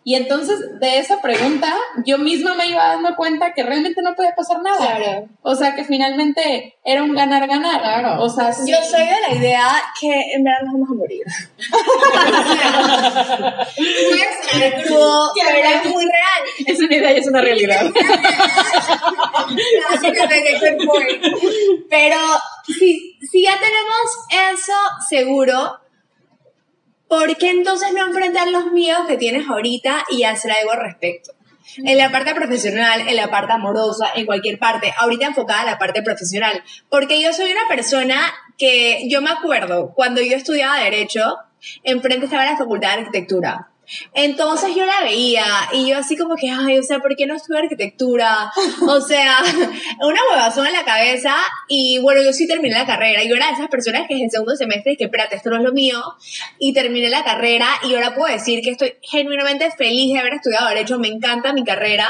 Y 0.04 0.16
entonces 0.16 0.80
de 0.80 0.98
esa 0.98 1.22
pregunta 1.22 1.76
yo 2.06 2.18
misma 2.18 2.56
me 2.56 2.66
iba 2.66 2.88
dando 2.88 3.16
cuenta 3.16 3.54
que 3.54 3.62
realmente 3.62 4.02
no 4.02 4.16
podía 4.16 4.34
pasar 4.36 4.62
nada. 4.64 4.98
Claro. 4.98 5.30
O 5.44 5.54
sea, 5.54 5.76
que 5.76 5.84
finalmente 5.84 6.76
era 6.84 7.04
un 7.04 7.14
ganar-ganar. 7.14 7.82
Claro. 7.82 8.24
O 8.24 8.28
sea, 8.28 8.52
sí. 8.52 8.72
Yo 8.72 8.78
soy 8.84 9.06
de 9.06 9.22
la 9.28 9.36
idea 9.36 9.68
que 10.00 10.34
en 10.34 10.44
verdad 10.44 10.62
nos 10.64 10.74
vamos 10.74 10.90
a 10.90 10.94
morir. 10.94 11.24
Sonar 14.52 14.84
crudo, 14.84 15.32
Qué 15.36 15.42
pero 15.46 15.70
es 15.70 15.86
muy 15.86 16.04
real. 16.04 16.44
Es 16.66 16.80
una 16.80 16.96
idea 16.96 17.12
y 17.14 17.18
es 17.20 17.28
una 17.28 17.42
realidad. 17.42 17.92
Pero 21.90 22.18
si, 22.66 23.18
si 23.32 23.44
ya 23.44 23.54
tenemos 23.60 24.52
eso 24.52 24.74
seguro, 25.08 25.80
¿por 27.12 27.36
qué 27.36 27.50
entonces 27.50 27.92
no 27.92 28.08
enfrentar 28.08 28.48
los 28.48 28.72
miedos 28.72 29.06
que 29.06 29.18
tienes 29.18 29.46
ahorita 29.50 30.06
y 30.12 30.24
hacer 30.24 30.54
algo 30.54 30.72
al 30.72 30.80
respecto? 30.80 31.34
En 31.84 31.98
la 31.98 32.10
parte 32.10 32.34
profesional, 32.34 33.06
en 33.06 33.18
la 33.18 33.30
parte 33.30 33.52
amorosa, 33.52 34.08
en 34.16 34.26
cualquier 34.26 34.58
parte, 34.58 34.94
ahorita 34.98 35.26
enfocada 35.26 35.60
en 35.60 35.66
la 35.66 35.78
parte 35.78 36.04
profesional. 36.04 36.64
Porque 36.90 37.22
yo 37.22 37.34
soy 37.34 37.52
una 37.52 37.68
persona 37.68 38.18
que, 38.58 39.10
yo 39.10 39.22
me 39.22 39.30
acuerdo, 39.30 39.92
cuando 39.94 40.22
yo 40.22 40.38
estudiaba 40.38 40.80
Derecho, 40.80 41.36
enfrente 41.84 42.28
estaba 42.28 42.46
la 42.46 42.56
Facultad 42.56 42.94
de 42.94 43.02
Arquitectura. 43.02 43.71
Entonces 44.14 44.76
yo 44.76 44.86
la 44.86 45.02
veía 45.04 45.46
y 45.74 45.90
yo 45.90 45.98
así 45.98 46.18
como 46.18 46.36
que, 46.36 46.50
ay, 46.50 46.78
o 46.78 46.84
sea, 46.84 47.00
¿por 47.00 47.16
qué 47.16 47.26
no 47.26 47.36
estudio 47.36 47.60
arquitectura? 47.60 48.52
O 48.88 49.02
sea, 49.02 49.38
una 50.00 50.20
huevazón 50.30 50.68
en 50.68 50.74
la 50.74 50.86
cabeza 50.86 51.36
y 51.68 52.00
bueno, 52.00 52.22
yo 52.22 52.34
sí 52.34 52.48
terminé 52.48 52.76
la 52.76 52.86
carrera. 52.86 53.24
Yo 53.24 53.36
era 53.36 53.48
de 53.48 53.54
esas 53.54 53.70
personas 53.70 54.08
que 54.08 54.16
en 54.16 54.30
segundo 54.30 54.56
semestre 54.56 54.96
que, 54.98 55.06
espérate, 55.06 55.36
esto 55.36 55.50
no 55.50 55.58
es 55.58 55.64
lo 55.64 55.74
mío 55.74 56.02
y 56.60 56.74
terminé 56.74 57.10
la 57.10 57.24
carrera 57.24 57.68
y 57.84 57.96
ahora 57.96 58.16
puedo 58.16 58.32
decir 58.32 58.62
que 58.62 58.72
estoy 58.72 58.96
genuinamente 59.02 59.70
feliz 59.72 60.14
de 60.14 60.20
haber 60.20 60.36
estudiado 60.36 60.68
Derecho, 60.70 61.00
me 61.00 61.08
encanta 61.08 61.54
mi 61.54 61.64
carrera, 61.64 62.08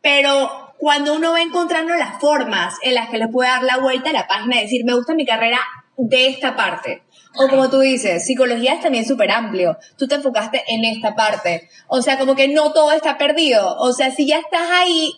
pero 0.00 0.74
cuando 0.78 1.14
uno 1.14 1.32
va 1.32 1.42
encontrando 1.42 1.94
las 1.94 2.20
formas 2.20 2.74
en 2.82 2.94
las 2.94 3.08
que 3.08 3.18
le 3.18 3.28
puede 3.28 3.50
dar 3.50 3.62
la 3.62 3.78
vuelta 3.78 4.10
a 4.10 4.12
la 4.12 4.26
página 4.26 4.58
y 4.58 4.62
decir, 4.62 4.84
me 4.84 4.94
gusta 4.94 5.14
mi 5.14 5.26
carrera 5.26 5.60
de 5.96 6.26
esta 6.28 6.56
parte. 6.56 7.02
O 7.38 7.48
como 7.48 7.68
tú 7.68 7.80
dices, 7.80 8.24
psicología 8.24 8.74
es 8.74 8.80
también 8.80 9.04
súper 9.04 9.30
amplio. 9.30 9.76
Tú 9.98 10.08
te 10.08 10.14
enfocaste 10.14 10.62
en 10.68 10.84
esta 10.84 11.14
parte. 11.14 11.68
O 11.86 12.00
sea, 12.00 12.18
como 12.18 12.34
que 12.34 12.48
no 12.48 12.72
todo 12.72 12.92
está 12.92 13.18
perdido. 13.18 13.76
O 13.78 13.92
sea, 13.92 14.10
si 14.10 14.26
ya 14.26 14.38
estás 14.38 14.68
ahí, 14.70 15.12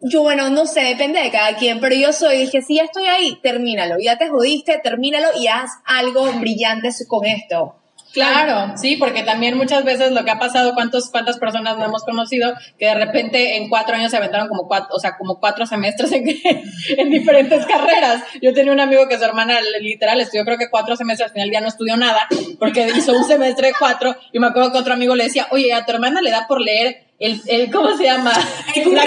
yo, 0.00 0.22
bueno, 0.22 0.50
no 0.50 0.66
sé, 0.66 0.82
depende 0.82 1.20
de 1.20 1.30
cada 1.30 1.56
quien, 1.56 1.80
pero 1.80 1.96
yo 1.96 2.12
soy, 2.12 2.38
dije, 2.38 2.62
si 2.62 2.76
ya 2.76 2.84
estoy 2.84 3.06
ahí, 3.06 3.38
termínalo. 3.42 3.96
Ya 3.98 4.18
te 4.18 4.28
jodiste, 4.28 4.78
termínalo 4.78 5.28
y 5.38 5.48
haz 5.48 5.70
algo 5.84 6.30
brillante 6.34 6.90
con 7.08 7.24
esto. 7.24 7.76
Claro, 8.16 8.78
sí, 8.78 8.96
porque 8.96 9.22
también 9.24 9.58
muchas 9.58 9.84
veces 9.84 10.10
lo 10.10 10.24
que 10.24 10.30
ha 10.30 10.38
pasado, 10.38 10.72
cuántos, 10.72 11.10
cuántas 11.10 11.38
personas 11.38 11.76
no 11.76 11.84
hemos 11.84 12.02
conocido 12.02 12.54
que 12.78 12.86
de 12.86 12.94
repente 12.94 13.58
en 13.58 13.68
cuatro 13.68 13.94
años 13.94 14.10
se 14.10 14.16
aventaron 14.16 14.48
como 14.48 14.66
cuatro, 14.66 14.88
o 14.96 14.98
sea, 14.98 15.18
como 15.18 15.38
cuatro 15.38 15.66
semestres 15.66 16.12
en, 16.12 16.24
en 16.96 17.10
diferentes 17.10 17.66
carreras. 17.66 18.22
Yo 18.40 18.54
tenía 18.54 18.72
un 18.72 18.80
amigo 18.80 19.06
que 19.06 19.18
su 19.18 19.24
hermana 19.24 19.58
literal 19.82 20.18
estudió 20.18 20.46
creo 20.46 20.56
que 20.56 20.70
cuatro 20.70 20.96
semestres, 20.96 21.28
al 21.28 21.34
final 21.34 21.50
ya 21.50 21.60
no 21.60 21.68
estudió 21.68 21.98
nada, 21.98 22.26
porque 22.58 22.88
hizo 22.96 23.14
un 23.14 23.24
semestre 23.24 23.66
de 23.66 23.74
cuatro, 23.78 24.16
y 24.32 24.38
me 24.38 24.46
acuerdo 24.46 24.72
que 24.72 24.78
otro 24.78 24.94
amigo 24.94 25.14
le 25.14 25.24
decía, 25.24 25.48
oye, 25.50 25.74
a 25.74 25.84
tu 25.84 25.92
hermana 25.92 26.22
le 26.22 26.30
da 26.30 26.46
por 26.46 26.62
leer 26.62 27.05
el, 27.18 27.40
el 27.46 27.70
¿cómo 27.72 27.96
se 27.96 28.04
llama? 28.04 28.32
El 28.74 28.94
la, 28.94 29.02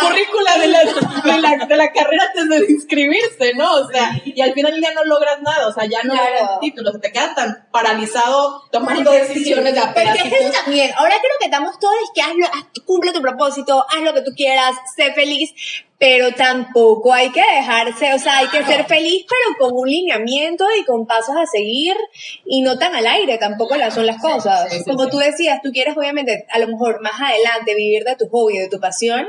currícula 0.00 0.58
de 0.60 0.68
la, 0.68 0.78
de, 0.84 1.40
la, 1.40 1.66
de 1.66 1.76
la 1.76 1.92
carrera 1.92 2.24
antes 2.34 2.48
de 2.48 2.72
inscribirse, 2.72 3.54
¿no? 3.54 3.72
O 3.74 3.88
sea, 3.90 4.12
y 4.24 4.40
al 4.40 4.52
final 4.52 4.80
ya 4.80 4.92
no 4.92 5.04
logras 5.04 5.40
nada, 5.42 5.66
o 5.68 5.72
sea, 5.72 5.86
ya 5.86 6.02
no 6.04 6.14
Claro. 6.14 6.30
logras 6.32 6.60
títulos, 6.60 7.00
te 7.00 7.10
quedas 7.12 7.34
tan 7.34 7.66
paralizado 7.72 8.62
tomando 8.70 9.10
decisiones 9.10 9.74
de 9.74 9.80
Porque 9.80 10.00
apenas. 10.00 10.26
eso 10.26 10.52
también, 10.64 10.92
ahora 10.96 11.16
creo 11.20 11.32
que 11.40 11.46
estamos 11.46 11.78
todos 11.80 11.94
es 12.04 12.10
que 12.14 12.22
hazlo, 12.22 12.46
haz- 12.46 12.82
cumple 12.84 13.12
tu 13.12 13.20
propósito, 13.20 13.84
haz 13.88 14.02
lo 14.02 14.14
que 14.14 14.22
tú 14.22 14.30
quieras, 14.36 14.76
sé 14.96 15.12
feliz, 15.12 15.52
pero 15.98 16.32
tampoco 16.32 17.12
hay 17.12 17.30
que 17.30 17.40
dejarse, 17.40 18.12
o 18.12 18.18
sea, 18.18 18.38
hay 18.38 18.48
que 18.48 18.62
ser 18.64 18.84
feliz, 18.84 19.24
pero 19.28 19.58
con 19.58 19.78
un 19.78 19.88
lineamiento 19.88 20.64
y 20.78 20.84
con 20.84 21.06
pasos 21.06 21.36
a 21.36 21.46
seguir 21.46 21.96
y 22.44 22.60
no 22.60 22.78
tan 22.78 22.94
al 22.94 23.06
aire, 23.06 23.38
tampoco 23.38 23.76
las 23.76 23.94
son 23.94 24.06
las 24.06 24.20
cosas. 24.20 24.70
sí, 24.70 24.78
sí, 24.78 24.84
Como 24.84 25.08
tú 25.08 25.18
decías, 25.18 25.60
tú 25.62 25.70
quieres 25.72 25.96
obviamente 25.96 26.46
a 26.52 26.58
lo 26.58 26.68
mejor 26.68 27.00
más 27.00 27.20
adelante 27.20 27.74
vivir 27.74 28.04
de 28.04 28.16
tu 28.16 28.28
hobby, 28.28 28.58
de 28.58 28.68
tu 28.68 28.78
pasión, 28.78 29.26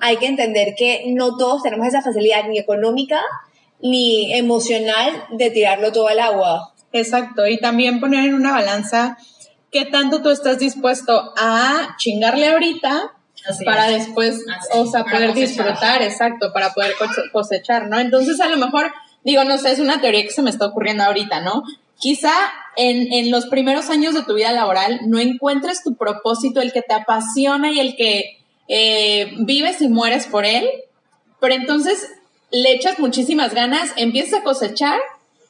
hay 0.00 0.16
que 0.16 0.26
entender 0.26 0.74
que 0.76 1.04
no 1.08 1.36
todos 1.36 1.62
tenemos 1.62 1.86
esa 1.88 2.00
facilidad 2.00 2.44
ni 2.48 2.58
económica 2.58 3.20
ni 3.80 4.32
emocional 4.32 5.26
de 5.30 5.50
tirarlo 5.50 5.92
todo 5.92 6.08
al 6.08 6.20
agua. 6.20 6.72
Exacto, 6.92 7.46
y 7.46 7.58
también 7.58 7.98
poner 7.98 8.24
en 8.24 8.34
una 8.34 8.52
balanza 8.52 9.18
qué 9.72 9.84
tanto 9.84 10.22
tú 10.22 10.30
estás 10.30 10.60
dispuesto 10.60 11.34
a 11.36 11.96
chingarle 11.98 12.48
ahorita 12.48 13.13
Así 13.46 13.64
para 13.64 13.90
es. 13.90 14.06
después, 14.06 14.44
Así 14.48 14.68
o 14.72 14.86
sea, 14.86 15.04
poder 15.04 15.30
cosechar. 15.30 15.48
disfrutar, 15.48 16.02
exacto, 16.02 16.52
para 16.52 16.72
poder 16.72 16.94
cosechar, 17.32 17.88
¿no? 17.88 17.98
Entonces, 17.98 18.40
a 18.40 18.48
lo 18.48 18.56
mejor, 18.56 18.92
digo, 19.22 19.44
no 19.44 19.58
sé, 19.58 19.72
es 19.72 19.80
una 19.80 20.00
teoría 20.00 20.22
que 20.22 20.30
se 20.30 20.42
me 20.42 20.50
está 20.50 20.66
ocurriendo 20.66 21.04
ahorita, 21.04 21.40
¿no? 21.40 21.62
Quizá 21.98 22.32
en, 22.76 23.12
en 23.12 23.30
los 23.30 23.46
primeros 23.46 23.90
años 23.90 24.14
de 24.14 24.22
tu 24.22 24.34
vida 24.34 24.52
laboral 24.52 25.00
no 25.06 25.18
encuentres 25.18 25.82
tu 25.82 25.94
propósito, 25.94 26.60
el 26.60 26.72
que 26.72 26.82
te 26.82 26.94
apasiona 26.94 27.70
y 27.70 27.80
el 27.80 27.96
que 27.96 28.38
eh, 28.68 29.32
vives 29.38 29.80
y 29.82 29.88
mueres 29.88 30.26
por 30.26 30.44
él, 30.44 30.66
pero 31.40 31.54
entonces 31.54 32.08
le 32.50 32.72
echas 32.72 32.98
muchísimas 32.98 33.54
ganas, 33.54 33.92
empiezas 33.96 34.40
a 34.40 34.44
cosechar 34.44 34.98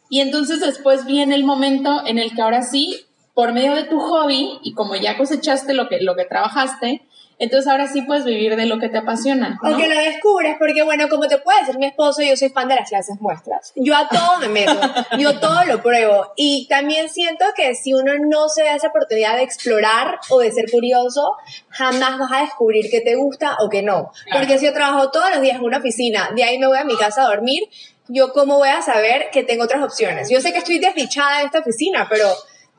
y 0.09 0.21
entonces 0.21 0.61
después 0.61 1.07
viene 1.07 1.35
el 1.35 1.45
momento 1.45 2.03
en 2.07 2.19
el 2.19 2.35
que 2.35 2.43
ahora 2.43 2.63
sí, 2.63 3.05
por 3.35 3.53
medio 3.53 3.75
de 3.75 3.85
tu 3.85 4.01
hobby 4.01 4.59
y 4.63 4.75
como 4.75 4.95
ya 4.97 5.17
cosechaste 5.17 5.75
lo 5.75 5.89
que, 5.89 6.01
lo 6.01 6.15
que 6.17 6.25
trabajaste, 6.25 7.03
entonces 7.39 7.71
ahora 7.71 7.87
sí 7.89 8.03
puedes 8.03 8.25
vivir 8.25 8.57
de 8.57 8.67
lo 8.67 8.79
que 8.79 8.89
te 8.89 8.99
apasiona. 8.99 9.59
¿no? 9.63 9.71
O 9.71 9.77
que 9.77 9.89
lo 9.89 9.99
descubres, 9.99 10.57
porque 10.59 10.83
bueno, 10.83 11.09
como 11.09 11.27
te 11.27 11.39
puede 11.39 11.61
decir 11.61 11.79
mi 11.79 11.87
esposo, 11.87 12.23
yo 12.23 12.37
soy 12.37 12.51
fan 12.51 12.69
de 12.69 12.77
las 12.77 12.89
clases 12.89 13.21
muestras. 13.21 13.73
Yo 13.77 13.97
a 13.97 14.09
todo 14.09 14.39
me 14.41 14.49
meto, 14.49 14.79
yo 15.19 15.39
todo 15.41 15.65
lo 15.65 15.83
pruebo. 15.83 16.33
Y 16.37 16.67
también 16.69 17.09
siento 17.09 17.45
que 17.57 17.75
si 17.75 17.95
uno 17.95 18.13
no 18.19 18.49
se 18.49 18.65
da 18.65 18.77
esa 18.77 18.89
oportunidad 18.89 19.37
de 19.37 19.43
explorar 19.43 20.19
o 20.31 20.39
de 20.41 20.53
ser 20.53 20.71
curioso, 20.71 21.37
jamás 21.71 22.19
vas 22.19 22.33
a 22.33 22.41
descubrir 22.43 22.91
que 22.91 23.01
te 23.01 23.17
gusta 23.17 23.57
o 23.61 23.69
que 23.69 23.83
no. 23.83 24.13
Porque 24.33 24.59
si 24.59 24.67
yo 24.67 24.73
trabajo 24.73 25.11
todos 25.11 25.31
los 25.31 25.41
días 25.41 25.57
en 25.57 25.65
una 25.65 25.79
oficina, 25.79 26.31
de 26.35 26.45
ahí 26.45 26.59
me 26.59 26.67
voy 26.67 26.79
a 26.79 26.85
mi 26.85 26.97
casa 26.97 27.23
a 27.23 27.27
dormir, 27.27 27.65
yo 28.09 28.33
cómo 28.33 28.59
voy 28.59 28.69
a 28.69 28.83
saber 28.83 29.31
que 29.33 29.45
tengo 29.45 29.65
otras 29.65 29.83
opciones. 29.83 30.29
Yo 30.29 30.41
sé 30.41 30.53
que 30.53 30.59
estoy 30.59 30.79
desdichada 30.79 31.41
en 31.41 31.47
esta 31.47 31.61
oficina, 31.61 32.07
pero 32.09 32.29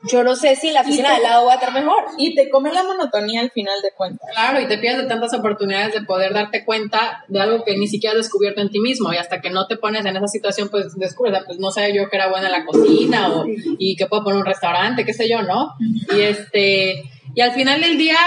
yo 0.04 0.22
no 0.22 0.36
sé 0.36 0.54
si 0.56 0.70
la 0.70 0.82
oficina 0.82 1.10
de 1.10 1.16
al 1.16 1.22
lado 1.22 1.46
va 1.46 1.52
a 1.52 1.54
estar 1.56 1.72
mejor. 1.72 2.04
Y 2.18 2.34
te 2.34 2.48
come 2.50 2.72
la 2.72 2.84
monotonía 2.84 3.40
al 3.40 3.50
final 3.50 3.74
de 3.82 3.90
cuentas. 3.96 4.28
Claro, 4.32 4.60
y 4.60 4.66
te 4.68 4.78
pierdes 4.78 5.02
de 5.02 5.08
tantas 5.08 5.32
oportunidades 5.34 5.94
de 5.94 6.02
poder 6.02 6.32
darte 6.32 6.64
cuenta 6.64 7.24
de 7.28 7.40
algo 7.40 7.64
que 7.64 7.76
ni 7.76 7.88
siquiera 7.88 8.12
has 8.12 8.18
descubierto 8.22 8.60
en 8.60 8.70
ti 8.70 8.78
mismo. 8.78 9.12
Y 9.12 9.16
hasta 9.16 9.40
que 9.40 9.50
no 9.50 9.66
te 9.66 9.76
pones 9.76 10.04
en 10.04 10.16
esa 10.16 10.28
situación, 10.28 10.68
pues 10.68 10.94
descubres, 10.96 11.42
pues 11.46 11.58
no 11.58 11.70
sabía 11.70 11.94
yo 11.94 12.08
que 12.10 12.16
era 12.16 12.28
buena 12.28 12.46
en 12.46 12.52
la 12.52 12.64
cocina 12.64 13.32
o, 13.34 13.46
y 13.78 13.96
que 13.96 14.06
puedo 14.06 14.22
poner 14.24 14.38
un 14.38 14.46
restaurante, 14.46 15.04
qué 15.04 15.12
sé 15.14 15.28
yo, 15.28 15.42
¿no? 15.42 15.72
Y 16.16 16.20
este, 16.20 17.02
y 17.34 17.40
al 17.40 17.52
final 17.52 17.80
del 17.80 17.98
día 17.98 18.18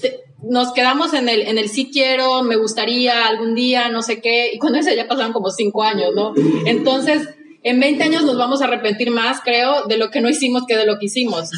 te- 0.00 0.20
nos 0.42 0.72
quedamos 0.72 1.14
en 1.14 1.28
el, 1.28 1.42
en 1.42 1.56
el 1.58 1.68
sí 1.70 1.90
quiero, 1.92 2.42
me 2.42 2.56
gustaría 2.56 3.26
algún 3.26 3.54
día, 3.54 3.88
no 3.88 4.02
sé 4.02 4.20
qué, 4.20 4.50
y 4.52 4.58
cuando 4.58 4.78
eso 4.78 4.90
ya 4.94 5.06
pasaron 5.08 5.32
como 5.32 5.50
cinco 5.50 5.82
años, 5.82 6.10
¿no? 6.14 6.34
Entonces, 6.66 7.28
en 7.64 7.80
20 7.80 8.04
años 8.04 8.24
nos 8.24 8.36
vamos 8.36 8.60
a 8.60 8.66
arrepentir 8.66 9.10
más, 9.10 9.40
creo, 9.40 9.84
de 9.86 9.96
lo 9.96 10.10
que 10.10 10.20
no 10.20 10.28
hicimos 10.28 10.64
que 10.68 10.76
de 10.76 10.84
lo 10.84 10.98
que 10.98 11.06
hicimos. 11.06 11.50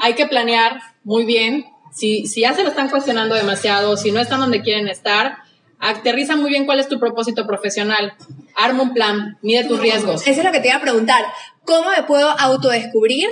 Hay 0.00 0.12
que 0.12 0.26
planear 0.26 0.78
muy 1.04 1.24
bien. 1.24 1.64
Si, 1.90 2.26
si 2.26 2.42
ya 2.42 2.52
se 2.52 2.62
lo 2.62 2.68
están 2.68 2.90
cuestionando 2.90 3.34
demasiado, 3.34 3.96
si 3.96 4.12
no 4.12 4.20
están 4.20 4.40
donde 4.40 4.60
quieren 4.60 4.88
estar, 4.88 5.38
aterriza 5.80 6.36
muy 6.36 6.50
bien 6.50 6.66
cuál 6.66 6.80
es 6.80 6.88
tu 6.88 7.00
propósito 7.00 7.46
profesional. 7.46 8.12
Arma 8.54 8.82
un 8.82 8.92
plan, 8.92 9.38
mide 9.40 9.64
tus 9.64 9.80
riesgos. 9.80 10.26
Eso 10.26 10.40
es 10.40 10.44
lo 10.44 10.52
que 10.52 10.60
te 10.60 10.68
iba 10.68 10.76
a 10.76 10.82
preguntar. 10.82 11.24
¿Cómo 11.64 11.90
me 11.90 12.02
puedo 12.02 12.28
autodescubrir 12.28 13.30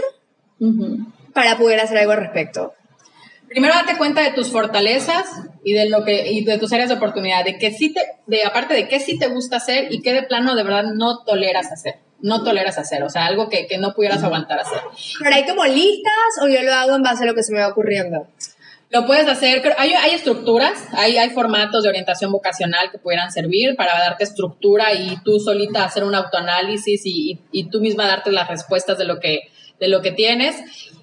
para 1.35 1.59
poder 1.59 1.81
hacer 1.81 1.99
algo 1.99 2.13
al 2.13 2.19
respecto? 2.19 2.73
Primero 3.47 3.75
date 3.75 3.99
cuenta 3.99 4.23
de 4.23 4.33
tus 4.33 4.51
fortalezas 4.51 5.27
y 5.63 5.75
de 5.75 5.91
lo 5.91 6.03
que 6.05 6.33
y 6.33 6.43
de 6.45 6.57
tus 6.57 6.73
áreas 6.73 6.89
de 6.89 6.95
oportunidad, 6.95 7.45
de 7.45 7.59
que 7.59 7.71
sí 7.73 7.93
te 7.93 8.01
de 8.27 8.45
aparte 8.45 8.73
de 8.73 8.89
qué 8.89 9.01
sí 9.01 9.19
te 9.19 9.29
gusta 9.29 9.57
hacer 9.57 9.93
y 9.93 10.01
qué 10.01 10.15
de 10.15 10.23
plano 10.23 10.55
de 10.55 10.63
verdad 10.63 10.85
no 10.95 11.23
toleras 11.25 11.71
hacer. 11.71 11.97
No 12.23 12.43
toleras 12.45 12.79
hacer, 12.79 13.03
o 13.03 13.11
sea, 13.11 13.27
algo 13.27 13.49
que, 13.49 13.67
que 13.67 13.79
no 13.79 13.95
pudieras 13.95 14.23
aguantar 14.23 14.59
hacer. 14.61 14.81
¿Pero 15.21 15.35
hay 15.35 15.45
como 15.45 15.65
listas 15.67 16.15
o 16.43 16.49
yo 16.49 16.63
lo 16.63 16.73
hago 16.73 16.97
en 16.97 17.03
base 17.03 17.25
a 17.25 17.27
lo 17.27 17.35
que 17.35 17.43
se 17.43 17.53
me 17.53 17.61
va 17.61 17.69
ocurriendo? 17.69 18.27
Lo 18.91 19.07
puedes 19.07 19.27
hacer, 19.27 19.63
hay, 19.79 19.93
hay 19.95 20.11
estructuras, 20.11 20.87
hay, 20.93 21.17
hay 21.17 21.31
formatos 21.31 21.83
de 21.83 21.89
orientación 21.89 22.31
vocacional 22.31 22.91
que 22.91 22.99
pudieran 22.99 23.33
servir 23.33 23.75
para 23.75 23.99
darte 23.99 24.25
estructura 24.25 24.93
y 24.93 25.17
tú 25.25 25.41
solita 25.41 25.85
hacer 25.85 26.05
un 26.05 26.15
autoanálisis 26.15 27.07
y, 27.07 27.33
y, 27.33 27.41
y 27.53 27.65
tú 27.71 27.81
misma 27.81 28.07
darte 28.07 28.31
las 28.31 28.49
respuestas 28.49 28.99
de 28.99 29.07
lo 29.07 29.19
que, 29.19 29.51
de 29.81 29.89
lo 29.89 30.03
que 30.03 30.13
tienes. 30.13 30.57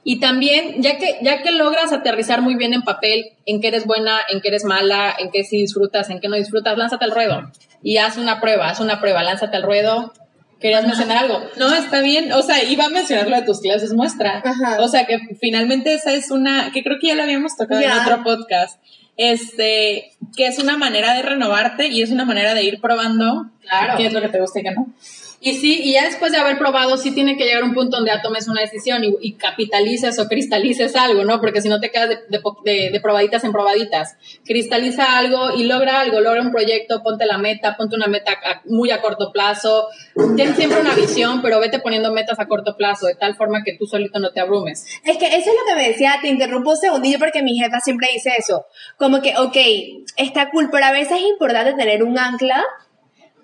Y 0.03 0.19
también, 0.19 0.81
ya 0.81 0.97
que, 0.97 1.17
ya 1.21 1.41
que 1.41 1.51
logras 1.51 1.91
aterrizar 1.91 2.41
muy 2.41 2.55
bien 2.55 2.73
en 2.73 2.83
papel 2.83 3.31
en 3.45 3.59
qué 3.59 3.67
eres 3.69 3.85
buena, 3.85 4.19
en 4.29 4.39
qué 4.41 4.49
eres 4.49 4.63
mala, 4.65 5.15
en 5.17 5.31
qué 5.31 5.43
sí 5.43 5.57
disfrutas, 5.57 6.09
en 6.09 6.19
qué 6.19 6.29
no 6.29 6.35
disfrutas, 6.35 6.77
lánzate 6.77 7.05
al 7.05 7.11
ruedo 7.11 7.51
y 7.81 7.97
haz 7.97 8.17
una 8.17 8.41
prueba, 8.41 8.69
haz 8.69 8.79
una 8.79 8.99
prueba, 8.99 9.23
lánzate 9.23 9.57
al 9.57 9.63
ruedo, 9.63 10.13
querías 10.59 10.85
mencionar 10.85 11.17
algo. 11.17 11.41
No, 11.57 11.73
está 11.73 12.01
bien. 12.01 12.31
O 12.33 12.41
sea, 12.41 12.63
iba 12.63 12.85
a 12.85 12.89
mencionar 12.89 13.27
lo 13.27 13.35
de 13.35 13.43
tus 13.43 13.59
clases 13.61 13.93
muestra. 13.93 14.41
Ajá. 14.43 14.77
O 14.81 14.87
sea, 14.87 15.05
que 15.05 15.17
finalmente 15.39 15.93
esa 15.93 16.13
es 16.13 16.31
una, 16.31 16.71
que 16.71 16.83
creo 16.83 16.97
que 16.99 17.07
ya 17.07 17.15
la 17.15 17.23
habíamos 17.23 17.55
tocado 17.55 17.81
en 17.81 17.91
otro 17.91 18.23
podcast. 18.23 18.79
Este, 19.17 20.11
que 20.37 20.47
es 20.47 20.59
una 20.59 20.77
manera 20.77 21.13
de 21.13 21.21
renovarte 21.23 21.87
y 21.87 22.01
es 22.01 22.11
una 22.11 22.23
manera 22.23 22.53
de 22.53 22.63
ir 22.63 22.79
probando 22.79 23.49
Claro. 23.61 23.97
qué 23.97 24.05
es 24.07 24.13
lo 24.13 24.21
que 24.21 24.29
te 24.29 24.39
gusta 24.39 24.59
y 24.59 24.63
qué 24.63 24.71
no. 24.71 24.87
Y 25.41 25.53
sí, 25.53 25.79
y 25.83 25.93
ya 25.93 26.03
después 26.03 26.31
de 26.31 26.37
haber 26.37 26.57
probado, 26.57 26.97
sí 26.97 27.11
tiene 27.11 27.37
que 27.37 27.45
llegar 27.45 27.63
un 27.63 27.73
punto 27.73 27.97
donde 27.97 28.11
ya 28.11 28.21
tomes 28.21 28.47
una 28.47 28.61
decisión 28.61 29.03
y, 29.03 29.15
y 29.21 29.33
capitalices 29.33 30.19
o 30.19 30.27
cristalices 30.27 30.95
algo, 30.95 31.23
¿no? 31.23 31.39
Porque 31.39 31.61
si 31.61 31.69
no 31.69 31.79
te 31.79 31.91
quedas 31.91 32.09
de, 32.09 32.89
de 32.91 32.99
probaditas 32.99 33.43
en 33.43 33.51
probaditas. 33.51 34.17
Cristaliza 34.45 35.17
algo 35.17 35.51
y 35.55 35.63
logra 35.63 36.01
algo, 36.01 36.19
logra 36.19 36.41
un 36.41 36.51
proyecto, 36.51 37.01
ponte 37.03 37.25
la 37.25 37.37
meta, 37.37 37.77
ponte 37.77 37.95
una 37.95 38.07
meta 38.07 38.37
muy 38.65 38.91
a 38.91 39.01
corto 39.01 39.31
plazo. 39.31 39.87
Ten 40.35 40.55
siempre 40.55 40.81
una 40.81 40.93
visión, 40.93 41.41
pero 41.41 41.59
vete 41.59 41.79
poniendo 41.79 42.11
metas 42.11 42.39
a 42.39 42.47
corto 42.47 42.75
plazo, 42.75 43.07
de 43.07 43.15
tal 43.15 43.35
forma 43.35 43.63
que 43.63 43.77
tú 43.77 43.85
solito 43.85 44.19
no 44.19 44.31
te 44.31 44.41
abrumes. 44.41 44.85
Es 45.05 45.17
que 45.17 45.27
eso 45.27 45.37
es 45.37 45.55
lo 45.55 45.65
que 45.67 45.75
me 45.75 45.87
decía, 45.87 46.15
te 46.21 46.27
interrumpo 46.27 46.71
un 46.71 46.77
segundillo 46.77 47.19
porque 47.19 47.43
mi 47.43 47.57
jefa 47.57 47.79
siempre 47.79 48.09
dice 48.13 48.33
eso. 48.37 48.65
Como 48.97 49.21
que, 49.21 49.37
ok, 49.37 49.57
está 50.17 50.49
cool, 50.51 50.69
pero 50.71 50.85
a 50.85 50.91
veces 50.91 51.19
es 51.19 51.23
importante 51.23 51.73
tener 51.73 52.03
un 52.03 52.17
ancla 52.17 52.63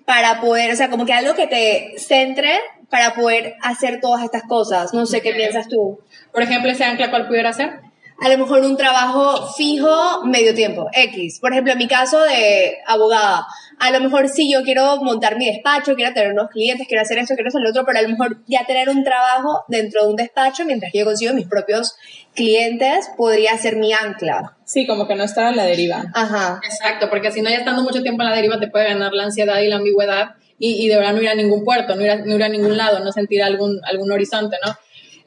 para 0.06 0.40
poder, 0.40 0.72
o 0.72 0.76
sea, 0.76 0.88
como 0.88 1.04
que 1.04 1.12
algo 1.12 1.34
que 1.34 1.46
te 1.46 1.98
centre 1.98 2.60
para 2.88 3.14
poder 3.14 3.56
hacer 3.60 4.00
todas 4.00 4.22
estas 4.24 4.44
cosas. 4.44 4.94
No 4.94 5.04
sé 5.04 5.20
qué 5.20 5.32
piensas 5.32 5.68
tú. 5.68 5.98
Por 6.32 6.42
ejemplo, 6.42 6.70
ese 6.70 6.84
ancla, 6.84 7.10
¿cuál 7.10 7.26
pudiera 7.26 7.52
ser? 7.52 7.80
A 8.18 8.28
lo 8.30 8.38
mejor 8.38 8.60
un 8.60 8.76
trabajo 8.76 9.52
fijo, 9.54 10.24
medio 10.24 10.54
tiempo, 10.54 10.88
X. 10.92 11.38
Por 11.40 11.52
ejemplo, 11.52 11.72
en 11.72 11.78
mi 11.78 11.88
caso 11.88 12.20
de 12.22 12.78
abogada, 12.86 13.46
a 13.78 13.90
lo 13.90 14.00
mejor 14.00 14.28
sí 14.28 14.50
yo 14.50 14.62
quiero 14.62 14.96
montar 15.02 15.36
mi 15.36 15.46
despacho, 15.46 15.94
quiero 15.94 16.12
tener 16.14 16.32
unos 16.32 16.50
clientes, 16.50 16.86
quiero 16.88 17.02
hacer 17.02 17.18
esto, 17.18 17.34
quiero 17.34 17.48
hacer 17.48 17.60
lo 17.60 17.70
otro, 17.70 17.84
pero 17.84 17.98
a 17.98 18.02
lo 18.02 18.08
mejor 18.08 18.38
ya 18.46 18.64
tener 18.66 18.88
un 18.88 19.04
trabajo 19.04 19.64
dentro 19.68 20.02
de 20.02 20.10
un 20.10 20.16
despacho 20.16 20.64
mientras 20.64 20.92
que 20.92 21.00
yo 21.00 21.04
consigo 21.04 21.34
mis 21.34 21.46
propios 21.46 21.96
clientes 22.34 23.10
podría 23.16 23.56
ser 23.58 23.76
mi 23.76 23.92
ancla. 23.92 24.56
Sí, 24.64 24.86
como 24.86 25.06
que 25.06 25.14
no 25.14 25.24
estar 25.24 25.46
a 25.46 25.52
la 25.52 25.64
deriva. 25.64 26.04
Ajá. 26.14 26.60
Exacto, 26.64 27.10
porque 27.10 27.30
si 27.32 27.42
no 27.42 27.50
ya 27.50 27.56
estando 27.56 27.82
mucho 27.82 28.02
tiempo 28.02 28.22
en 28.22 28.30
la 28.30 28.36
deriva 28.36 28.58
te 28.58 28.68
puede 28.68 28.86
ganar 28.86 29.12
la 29.12 29.24
ansiedad 29.24 29.60
y 29.60 29.68
la 29.68 29.76
ambigüedad 29.76 30.36
y, 30.58 30.84
y 30.84 30.88
de 30.88 30.96
verdad 30.96 31.12
no 31.12 31.22
ir 31.22 31.28
a 31.28 31.34
ningún 31.34 31.64
puerto, 31.64 31.94
no 31.94 32.02
ir 32.02 32.10
a, 32.10 32.16
no 32.16 32.34
ir 32.34 32.42
a 32.42 32.48
ningún 32.48 32.76
lado, 32.76 33.00
no 33.00 33.12
sentir 33.12 33.42
algún, 33.42 33.80
algún 33.84 34.10
horizonte, 34.10 34.56
¿no? 34.64 34.72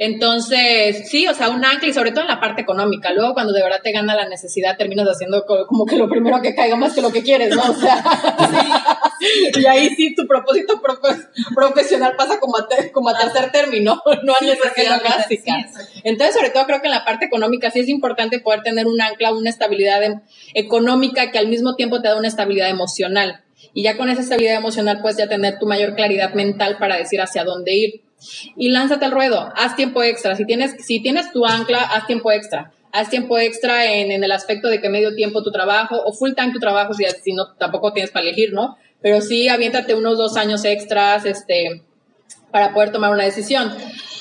Entonces, 0.02 1.10
sí, 1.10 1.28
o 1.28 1.34
sea, 1.34 1.50
un 1.50 1.64
ancla 1.66 1.90
y 1.90 1.94
sobre 1.94 2.12
todo 2.12 2.22
en 2.22 2.30
la 2.30 2.40
parte 2.40 2.62
económica. 2.62 3.12
Luego, 3.12 3.34
cuando 3.34 3.52
de 3.52 3.62
verdad 3.62 3.82
te 3.84 3.92
gana 3.92 4.16
la 4.16 4.28
necesidad, 4.30 4.78
terminas 4.78 5.06
haciendo 5.08 5.46
co- 5.46 5.68
como 5.68 5.86
que 5.86 5.98
lo 5.98 6.10
primero 6.10 6.42
que 6.42 6.56
caiga 6.56 6.78
más 6.78 6.94
que 6.94 7.02
lo 7.02 7.12
que 7.12 7.22
quieres, 7.22 7.54
¿no? 7.56 7.62
O 7.64 7.74
sea, 7.74 8.02
y 9.60 9.66
ahí 9.66 9.90
sí 9.96 10.16
tu 10.16 10.26
propósito 10.26 10.82
profe- 10.82 11.28
profesional 11.54 12.14
pasa 12.18 12.40
como 12.40 12.58
a, 12.58 12.68
ter- 12.68 12.92
como 12.92 13.10
a 13.10 13.18
tercer 13.18 13.52
término, 13.52 14.02
no 14.24 14.34
a 14.34 14.38
Sí, 14.40 14.46
necesidad 14.46 15.02
básica. 15.04 15.54
sí. 15.68 16.00
Entonces, 16.06 16.36
sobre 16.36 16.50
todo 16.52 16.66
creo 16.66 16.80
que 16.82 16.88
en 16.88 16.94
la 16.94 17.04
parte 17.06 17.26
económica 17.26 17.70
sí 17.70 17.82
es 17.82 17.90
importante 17.90 18.40
poder 18.40 18.62
tener 18.62 18.88
un 18.88 19.02
ancla, 19.02 19.34
una 19.34 19.50
estabilidad 19.50 20.02
em- 20.04 20.22
económica 20.54 21.32
que 21.32 21.40
al 21.40 21.48
mismo 21.48 21.76
tiempo 21.76 22.02
te 22.02 22.08
da 22.08 22.16
una 22.18 22.28
estabilidad 22.30 22.70
emocional. 22.70 23.42
Y 23.74 23.84
ya 23.84 23.98
con 23.98 24.10
esa 24.10 24.22
estabilidad 24.22 24.56
emocional 24.56 25.02
puedes 25.02 25.18
ya 25.18 25.28
tener 25.28 25.60
tu 25.60 25.66
mayor 25.68 25.94
claridad 25.96 26.34
mental 26.34 26.78
para 26.80 26.96
decir 26.98 27.22
hacia 27.22 27.44
dónde 27.44 27.74
ir. 27.76 28.02
Y 28.56 28.70
lánzate 28.70 29.06
al 29.06 29.12
ruedo, 29.12 29.52
haz 29.56 29.76
tiempo 29.76 30.04
extra. 30.04 30.36
Si 30.36 30.46
tienes, 30.46 30.76
si 30.86 31.02
tienes 31.02 31.32
tu 31.32 31.46
ancla, 31.46 31.80
haz 31.80 32.06
tiempo 32.08 32.32
extra. 32.32 32.72
Haz 32.92 33.10
tiempo 33.10 33.38
extra 33.38 33.86
en, 33.86 34.12
en 34.12 34.24
el 34.24 34.32
aspecto 34.32 34.68
de 34.68 34.82
que 34.82 34.90
medio 34.90 35.16
tiempo 35.16 35.44
tu 35.44 35.52
trabajo 35.52 35.96
o 36.04 36.12
full 36.14 36.34
time 36.34 36.52
tu 36.52 36.60
trabajo, 36.60 36.94
si, 36.94 37.06
si 37.24 37.34
no, 37.34 37.54
tampoco 37.54 37.94
tienes 37.94 38.12
para 38.12 38.24
elegir, 38.26 38.52
¿no? 38.54 38.78
Pero 39.02 39.22
sí, 39.22 39.48
aviéntate 39.48 39.96
unos 39.96 40.18
dos 40.18 40.36
años 40.38 40.66
extras, 40.66 41.26
este, 41.26 41.84
para 42.52 42.74
poder 42.74 42.92
tomar 42.92 43.12
una 43.12 43.24
decisión. 43.24 43.74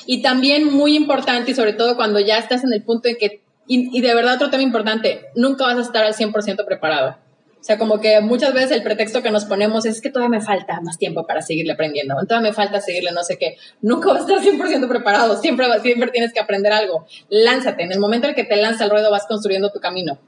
Y 0.05 0.21
también 0.21 0.71
muy 0.71 0.95
importante, 0.95 1.51
y 1.51 1.55
sobre 1.55 1.73
todo 1.73 1.95
cuando 1.95 2.19
ya 2.19 2.37
estás 2.37 2.63
en 2.63 2.73
el 2.73 2.83
punto 2.83 3.09
en 3.09 3.17
que, 3.17 3.41
y, 3.67 3.95
y 3.97 4.01
de 4.01 4.13
verdad 4.13 4.35
otro 4.35 4.49
tema 4.49 4.63
importante, 4.63 5.25
nunca 5.35 5.65
vas 5.65 5.77
a 5.77 5.81
estar 5.81 6.05
al 6.05 6.13
100% 6.13 6.65
preparado. 6.65 7.17
O 7.59 7.63
sea, 7.63 7.77
como 7.77 7.99
que 7.99 8.21
muchas 8.21 8.53
veces 8.53 8.71
el 8.71 8.83
pretexto 8.83 9.21
que 9.21 9.31
nos 9.31 9.43
ponemos 9.43 9.85
es 9.85 9.99
que 9.99 10.09
todavía 10.09 10.39
me 10.39 10.43
falta 10.43 10.79
más 10.79 10.97
tiempo 10.97 11.27
para 11.27 11.41
seguirle 11.41 11.73
aprendiendo, 11.73 12.15
todavía 12.25 12.51
me 12.51 12.55
falta 12.55 12.79
seguirle 12.79 13.11
no 13.11 13.23
sé 13.23 13.37
qué. 13.37 13.57
Nunca 13.81 14.13
vas 14.13 14.21
a 14.21 14.21
estar 14.21 14.39
100% 14.39 14.87
preparado, 14.87 15.35
siempre, 15.41 15.67
siempre 15.81 16.09
tienes 16.09 16.31
que 16.31 16.39
aprender 16.39 16.71
algo. 16.71 17.05
Lánzate, 17.27 17.83
en 17.83 17.91
el 17.91 17.99
momento 17.99 18.27
en 18.29 18.35
que 18.35 18.45
te 18.45 18.55
lanza 18.55 18.85
al 18.85 18.89
ruedo 18.89 19.11
vas 19.11 19.27
construyendo 19.27 19.71
tu 19.71 19.81
camino. 19.81 20.19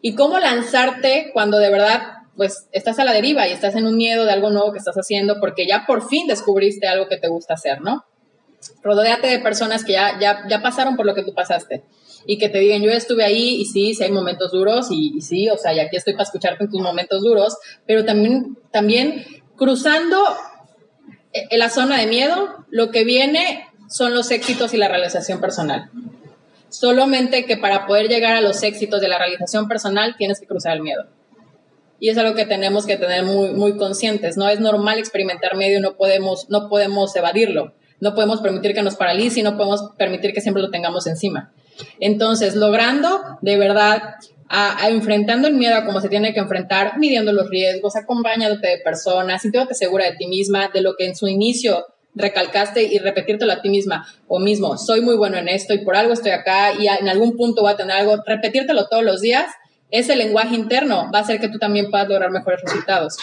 ¿Y 0.00 0.16
cómo 0.16 0.38
lanzarte 0.40 1.30
cuando 1.32 1.58
de 1.58 1.70
verdad 1.70 2.00
pues 2.36 2.66
estás 2.72 2.98
a 2.98 3.04
la 3.04 3.12
deriva 3.12 3.46
y 3.46 3.52
estás 3.52 3.76
en 3.76 3.86
un 3.86 3.96
miedo 3.96 4.24
de 4.24 4.32
algo 4.32 4.50
nuevo 4.50 4.72
que 4.72 4.78
estás 4.78 4.96
haciendo 4.96 5.38
porque 5.38 5.68
ya 5.68 5.84
por 5.86 6.08
fin 6.08 6.26
descubriste 6.26 6.88
algo 6.88 7.06
que 7.06 7.16
te 7.16 7.28
gusta 7.28 7.54
hacer, 7.54 7.80
¿no? 7.82 8.04
Rodéate 8.82 9.28
de 9.28 9.38
personas 9.38 9.84
que 9.84 9.92
ya, 9.92 10.18
ya, 10.18 10.42
ya 10.48 10.60
pasaron 10.60 10.96
por 10.96 11.06
lo 11.06 11.14
que 11.14 11.22
tú 11.22 11.32
pasaste 11.32 11.84
y 12.26 12.38
que 12.38 12.48
te 12.48 12.58
digan, 12.58 12.82
yo 12.82 12.90
estuve 12.90 13.24
ahí 13.24 13.56
y 13.60 13.64
sí, 13.66 13.94
sí 13.94 14.02
hay 14.04 14.12
momentos 14.12 14.52
duros 14.52 14.88
y, 14.90 15.12
y 15.16 15.20
sí, 15.20 15.48
o 15.48 15.56
sea, 15.56 15.74
y 15.74 15.80
aquí 15.80 15.96
estoy 15.96 16.14
para 16.14 16.24
escucharte 16.24 16.64
en 16.64 16.70
tus 16.70 16.80
momentos 16.80 17.22
duros, 17.22 17.56
pero 17.86 18.04
también, 18.04 18.56
también 18.70 19.24
cruzando 19.56 20.18
en 21.32 21.58
la 21.58 21.68
zona 21.68 21.98
de 21.98 22.06
miedo, 22.06 22.64
lo 22.70 22.90
que 22.90 23.04
viene 23.04 23.68
son 23.88 24.14
los 24.14 24.30
éxitos 24.30 24.72
y 24.72 24.76
la 24.76 24.88
realización 24.88 25.40
personal. 25.40 25.90
Solamente 26.68 27.44
que 27.44 27.56
para 27.56 27.86
poder 27.86 28.08
llegar 28.08 28.34
a 28.34 28.40
los 28.40 28.62
éxitos 28.62 29.00
de 29.00 29.08
la 29.08 29.18
realización 29.18 29.68
personal 29.68 30.16
tienes 30.16 30.40
que 30.40 30.46
cruzar 30.46 30.76
el 30.76 30.82
miedo. 30.82 31.06
Y 32.00 32.08
es 32.08 32.18
algo 32.18 32.34
que 32.34 32.44
tenemos 32.44 32.86
que 32.86 32.96
tener 32.96 33.24
muy, 33.24 33.50
muy 33.50 33.76
conscientes. 33.76 34.36
No 34.36 34.48
es 34.48 34.60
normal 34.60 34.98
experimentar 34.98 35.56
miedo 35.56 35.78
y 35.78 35.82
no 35.82 35.96
podemos, 35.96 36.50
no 36.50 36.68
podemos 36.68 37.14
evadirlo. 37.16 37.72
No 38.00 38.14
podemos 38.14 38.40
permitir 38.40 38.74
que 38.74 38.82
nos 38.82 38.96
paralice 38.96 39.40
y 39.40 39.42
no 39.42 39.56
podemos 39.56 39.92
permitir 39.96 40.32
que 40.32 40.40
siempre 40.40 40.62
lo 40.62 40.70
tengamos 40.70 41.06
encima. 41.06 41.52
Entonces, 42.00 42.54
logrando 42.54 43.20
de 43.40 43.56
verdad, 43.56 44.16
a, 44.48 44.88
enfrentando 44.88 45.48
el 45.48 45.54
miedo 45.54 45.76
a 45.76 45.84
cómo 45.84 46.00
se 46.00 46.08
tiene 46.08 46.32
que 46.32 46.40
enfrentar, 46.40 46.98
midiendo 46.98 47.32
los 47.32 47.48
riesgos, 47.48 47.96
acompañándote 47.96 48.68
de 48.68 48.78
personas, 48.78 49.42
sintiéndote 49.42 49.74
segura 49.74 50.04
de 50.04 50.16
ti 50.16 50.26
misma, 50.26 50.70
de 50.72 50.80
lo 50.80 50.96
que 50.96 51.06
en 51.06 51.16
su 51.16 51.28
inicio 51.28 51.86
recalcaste 52.14 52.82
y 52.82 52.98
repetírtelo 52.98 53.52
a 53.52 53.60
ti 53.60 53.68
misma 53.68 54.06
o 54.28 54.38
mismo, 54.38 54.78
soy 54.78 55.00
muy 55.00 55.16
bueno 55.16 55.36
en 55.36 55.48
esto 55.48 55.74
y 55.74 55.78
por 55.78 55.96
algo 55.96 56.12
estoy 56.12 56.30
acá 56.30 56.72
y 56.72 56.86
en 56.86 57.08
algún 57.08 57.36
punto 57.36 57.62
voy 57.62 57.72
a 57.72 57.76
tener 57.76 57.96
algo, 57.96 58.22
repetírtelo 58.24 58.86
todos 58.86 59.02
los 59.02 59.20
días, 59.20 59.46
ese 59.90 60.16
lenguaje 60.16 60.54
interno 60.54 61.10
va 61.12 61.18
a 61.18 61.22
hacer 61.22 61.40
que 61.40 61.48
tú 61.48 61.58
también 61.58 61.90
puedas 61.90 62.08
lograr 62.08 62.30
mejores 62.30 62.60
resultados. 62.62 63.16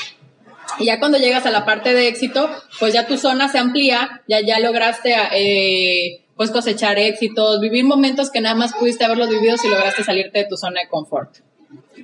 Y 0.80 0.86
ya 0.86 1.00
cuando 1.00 1.18
llegas 1.18 1.46
a 1.46 1.52
la 1.52 1.66
parte 1.66 1.94
de 1.94 2.08
éxito, 2.08 2.50
pues 2.80 2.94
ya 2.94 3.08
tu 3.08 3.18
zona 3.18 3.50
se 3.50 3.60
amplía, 3.60 4.22
ya, 4.28 4.40
ya 4.42 4.60
lograste 4.60 5.14
eh, 5.34 6.21
pues 6.42 6.50
cosechar 6.50 6.98
éxitos, 6.98 7.60
vivir 7.60 7.86
momentos 7.86 8.32
que 8.32 8.42
nada 8.42 8.56
más 8.56 8.74
pudiste 8.74 9.06
haberlos 9.06 9.30
vivido 9.30 9.58
si 9.58 9.68
lograste 9.68 10.04
salirte 10.04 10.40
de 10.40 10.46
tu 10.46 10.58
zona 10.58 10.82
de 10.82 10.90
confort. 10.90 11.36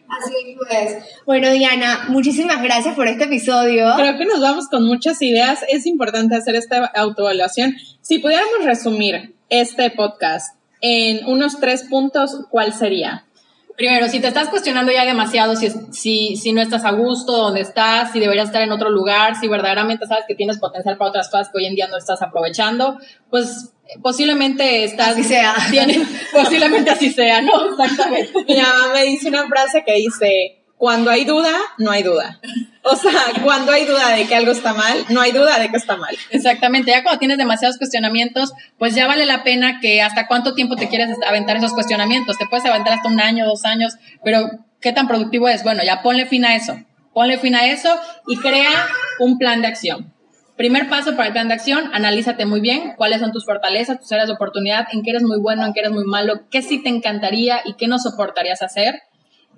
Así 0.08 0.56
pues. 0.56 0.98
Bueno, 1.26 1.50
Diana, 1.50 2.06
muchísimas 2.10 2.62
gracias 2.62 2.94
por 2.94 3.08
este 3.08 3.24
episodio. 3.24 3.92
Creo 3.96 4.16
que 4.16 4.26
nos 4.26 4.40
vamos 4.40 4.68
con 4.70 4.86
muchas 4.86 5.20
ideas. 5.24 5.66
Es 5.70 5.88
importante 5.88 6.36
hacer 6.36 6.56
esta 6.56 6.86
autoevaluación. 6.86 7.78
Si 8.02 8.20
pudiéramos 8.20 8.64
resumir 8.64 9.34
este 9.50 9.90
podcast 9.90 10.56
en 10.82 11.26
unos 11.26 11.60
tres 11.60 11.86
puntos, 11.90 12.42
¿cuál 12.52 12.74
sería? 12.74 13.26
Primero, 13.76 14.08
si 14.08 14.20
te 14.20 14.28
estás 14.28 14.50
cuestionando 14.50 14.92
ya 14.92 15.04
demasiado, 15.04 15.56
si, 15.56 15.72
si, 15.92 16.36
si 16.36 16.52
no 16.52 16.62
estás 16.62 16.86
a 16.86 16.92
gusto 16.92 17.32
donde 17.32 17.62
estás, 17.62 18.12
si 18.12 18.20
deberías 18.20 18.50
estar 18.50 18.62
en 18.62 18.72
otro 18.72 18.92
lugar, 18.92 19.36
si 19.36 19.48
verdaderamente 19.48 20.06
sabes 20.06 20.26
que 20.28 20.36
tienes 20.36 20.60
potencial 20.60 20.96
para 20.98 21.10
otras 21.10 21.30
cosas 21.30 21.50
que 21.50 21.58
hoy 21.58 21.66
en 21.66 21.76
día 21.76 21.88
no 21.88 21.98
estás 21.98 22.22
aprovechando, 22.22 23.00
pues 23.32 23.72
posiblemente 24.02 24.84
estás... 24.84 25.10
Así 25.10 25.24
sea. 25.24 25.56
tiene- 25.72 26.06
posiblemente 26.32 26.92
así 26.92 27.12
sea, 27.12 27.42
¿no? 27.42 27.72
Exactamente. 27.72 28.32
Mi 28.48 28.56
mamá 28.58 28.94
me 28.94 29.04
dice 29.04 29.30
una 29.30 29.48
frase 29.48 29.84
que 29.86 29.94
dice, 29.94 30.64
cuando 30.78 31.10
hay 31.12 31.26
duda, 31.26 31.52
no 31.78 31.92
hay 31.92 32.04
duda. 32.04 32.40
O 32.84 32.96
sea, 32.96 33.12
cuando 33.44 33.72
hay 33.74 33.86
duda 33.86 34.16
de 34.16 34.26
que 34.28 34.36
algo 34.36 34.52
está 34.52 34.74
mal, 34.74 35.06
no 35.10 35.20
hay 35.20 35.32
duda 35.32 35.60
de 35.60 35.70
que 35.70 35.78
está 35.78 35.98
mal. 35.98 36.16
Exactamente, 36.30 36.92
ya 36.92 37.04
cuando 37.04 37.20
tienes 37.20 37.38
demasiados 37.38 37.78
cuestionamientos, 37.78 38.54
pues 38.78 38.96
ya 38.96 39.08
vale 39.08 39.26
la 39.26 39.44
pena 39.44 39.80
que 39.82 40.02
hasta 40.02 40.26
cuánto 40.28 40.54
tiempo 40.54 40.76
te 40.78 40.88
quieres 40.88 41.10
aventar 41.28 41.58
esos 41.58 41.74
cuestionamientos. 41.74 42.38
Te 42.38 42.46
puedes 42.48 42.66
aventar 42.66 42.94
hasta 42.94 43.10
un 43.10 43.20
año, 43.20 43.46
dos 43.46 43.66
años, 43.66 43.96
pero 44.24 44.50
¿qué 44.80 44.94
tan 44.94 45.08
productivo 45.08 45.50
es? 45.50 45.64
Bueno, 45.64 45.84
ya 45.84 46.02
ponle 46.02 46.28
fin 46.28 46.46
a 46.46 46.56
eso. 46.56 46.80
Ponle 47.14 47.38
fin 47.40 47.56
a 47.56 47.66
eso 47.68 47.94
y 48.28 48.38
crea 48.38 48.88
un 49.20 49.38
plan 49.38 49.62
de 49.62 49.68
acción. 49.68 50.14
Primer 50.58 50.90
paso 50.90 51.16
para 51.16 51.28
el 51.28 51.34
plan 51.34 51.48
de 51.48 51.54
acción, 51.54 51.92
analízate 51.94 52.46
muy 52.48 52.60
bien 52.62 52.94
cuáles 52.98 53.20
son 53.22 53.32
tus 53.32 53.46
fortalezas, 53.46 54.00
tus 54.00 54.12
áreas 54.12 54.28
de 54.28 54.34
oportunidad, 54.34 54.88
en 54.92 55.04
qué 55.04 55.12
eres 55.12 55.24
muy 55.24 55.40
bueno, 55.40 55.66
en 55.66 55.74
qué 55.74 55.82
eres 55.82 55.92
muy 55.92 56.04
malo, 56.04 56.42
qué 56.50 56.62
sí 56.64 56.82
te 56.82 56.90
encantaría 56.90 57.62
y 57.64 57.74
qué 57.76 57.88
no 57.88 58.00
soportarías 58.00 58.64
hacer. 58.64 58.96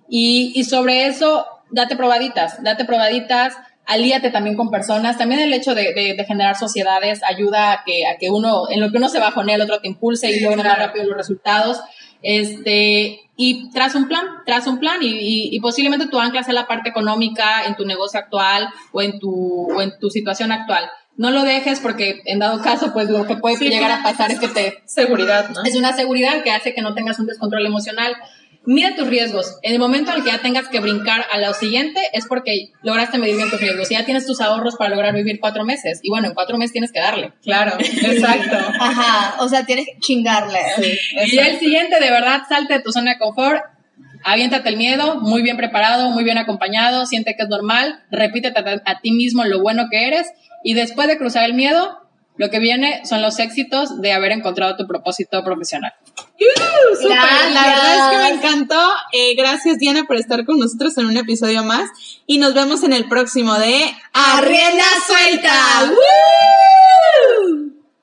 Y, 0.10 0.52
y 0.56 0.66
sobre 0.66 1.06
eso, 1.08 1.46
date 1.72 1.96
probaditas, 1.96 2.62
date 2.64 2.84
probaditas, 2.84 3.54
alíate 3.86 4.30
también 4.30 4.58
con 4.58 4.70
personas. 4.72 5.18
También 5.18 5.40
el 5.40 5.54
hecho 5.54 5.74
de, 5.74 5.94
de- 5.94 6.16
de 6.16 6.26
generar 6.26 6.58
sociedades 6.58 7.22
ayuda 7.24 7.72
a 7.72 7.84
que, 7.86 8.06
a 8.06 8.18
que 8.18 8.30
uno, 8.30 8.70
en 8.70 8.82
lo 8.82 8.92
que 8.92 8.98
uno 8.98 9.08
se 9.08 9.20
bajonea, 9.20 9.56
el 9.56 9.62
otro 9.62 9.80
te 9.80 9.88
impulse 9.88 10.30
y 10.30 10.42
logra 10.42 10.58
más 10.64 10.80
rápido 10.80 11.06
los 11.06 11.16
resultados. 11.18 11.80
Este, 12.22 13.22
y 13.36 13.70
tras 13.72 13.96
un 13.96 14.08
plan, 14.08 14.26
tras 14.46 14.68
un 14.68 14.80
plan, 14.80 14.98
y, 15.02 15.08
y- 15.08 15.50
y 15.56 15.60
posiblemente 15.60 16.08
tu 16.08 16.20
ancla 16.20 16.44
sea 16.44 16.54
la 16.54 16.68
parte 16.68 16.90
económica 16.90 17.64
en 17.66 17.76
tu 17.76 17.86
negocio 17.86 18.20
actual 18.20 18.70
o 18.92 19.02
en 19.02 19.20
tu, 19.20 19.72
o 19.74 19.82
en 19.82 19.98
tu 20.00 20.10
situación 20.10 20.52
actual. 20.52 20.90
no 21.18 21.32
lo 21.32 21.44
dejes 21.44 21.82
porque 21.82 22.22
en 22.26 22.40
dado 22.40 22.62
caso, 22.62 22.94
pues 22.94 23.10
lo 23.10 23.28
que 23.28 23.36
puede 23.36 23.58
Sí, 23.58 23.68
llegar 23.68 23.92
a 23.92 24.02
pasar 24.04 24.32
es 24.32 24.40
que 24.40 24.48
te 24.48 24.82
Seguridad, 24.86 25.50
¿no? 25.50 25.64
es 25.66 25.76
una 25.76 25.92
seguridad 25.92 26.44
que 26.44 26.52
hace 26.52 26.74
que 26.74 26.82
no 26.82 26.94
tengas 26.94 27.20
un 27.20 27.26
descontrol 27.26 27.66
emocional. 27.66 28.16
Mide 28.72 28.92
tus 28.92 29.08
riesgos. 29.08 29.58
En 29.64 29.74
el 29.74 29.80
momento 29.80 30.12
en 30.12 30.18
el 30.18 30.24
que 30.24 30.30
ya 30.30 30.38
tengas 30.38 30.68
que 30.68 30.80
brincar 30.80 31.26
a 31.32 31.40
lo 31.40 31.56
siguiente 31.56 32.00
es 32.14 32.28
porque 32.28 32.70
lograste 32.84 33.18
medir 33.18 33.36
bien 33.36 33.50
tus 33.50 33.60
riesgos. 33.60 33.90
Y 33.90 33.96
ya 33.96 34.06
tienes 34.06 34.28
tus 34.28 34.42
ahorros 34.42 34.76
para 34.76 34.92
lograr 34.92 35.12
vivir 35.16 35.40
cuatro 35.40 35.66
meses. 35.66 36.00
Y 36.04 36.12
bueno, 36.12 36.28
en 36.28 36.36
cuatro 36.36 36.56
meses 36.60 36.74
tienes 36.74 36.92
que 36.92 37.00
darle. 37.00 37.34
Claro, 37.42 37.72
exacto. 37.80 38.58
Ajá, 38.80 39.42
o 39.42 39.50
sea, 39.50 39.66
tienes 39.66 39.88
que 39.88 39.98
chingarle. 40.00 40.60
Y 41.26 41.36
ya 41.36 41.48
el 41.48 41.58
siguiente, 41.58 42.00
de 42.00 42.12
verdad, 42.12 42.44
salte 42.48 42.76
de 42.76 42.84
tu 42.84 42.92
zona 42.92 43.14
de 43.14 43.18
confort. 43.18 43.60
Aviéntate 44.24 44.70
el 44.70 44.78
miedo, 44.78 45.20
muy 45.20 45.42
bien 45.42 45.58
preparado, 45.58 46.12
muy 46.12 46.24
bien 46.24 46.38
acompañado, 46.38 47.08
siente 47.08 47.36
que 47.36 47.42
es 47.42 47.50
normal, 47.50 48.04
repítete 48.12 48.60
a, 48.60 48.82
a 48.86 49.00
ti 49.00 49.12
mismo 49.14 49.46
lo 49.46 49.64
bueno 49.64 49.88
que 49.90 50.08
eres 50.08 50.28
y 50.64 50.76
después 50.76 51.08
de 51.08 51.18
cruzar 51.18 51.46
el 51.46 51.56
miedo, 51.56 51.98
lo 52.40 52.50
que 52.50 52.60
viene 52.60 53.02
son 53.06 53.22
los 53.22 53.38
éxitos 53.40 54.00
de 54.02 54.14
haber 54.14 54.32
encontrado 54.32 54.78
tu 54.78 54.88
propósito 54.88 55.44
profesional. 55.44 55.94
Súper, 57.02 57.18
La 57.52 57.64
verdad 57.68 57.96
es 57.96 58.12
que 58.12 58.18
me 58.18 58.30
encantó. 58.38 58.92
Eh, 59.12 59.36
gracias, 59.36 59.78
Diana, 59.78 60.06
por 60.06 60.16
estar 60.16 60.46
con 60.46 60.60
nosotros 60.60 60.98
en 60.98 61.06
un 61.06 61.18
episodio 61.18 61.64
más. 61.64 61.90
Y 62.26 62.38
nos 62.38 62.54
vemos 62.54 62.84
en 62.84 62.94
el 62.94 63.08
próximo 63.08 63.56
de 63.56 63.94
¡A 64.14 64.42
rienda 64.42 64.84
suelta! 65.08 65.86
¡Woo! 65.90 66.79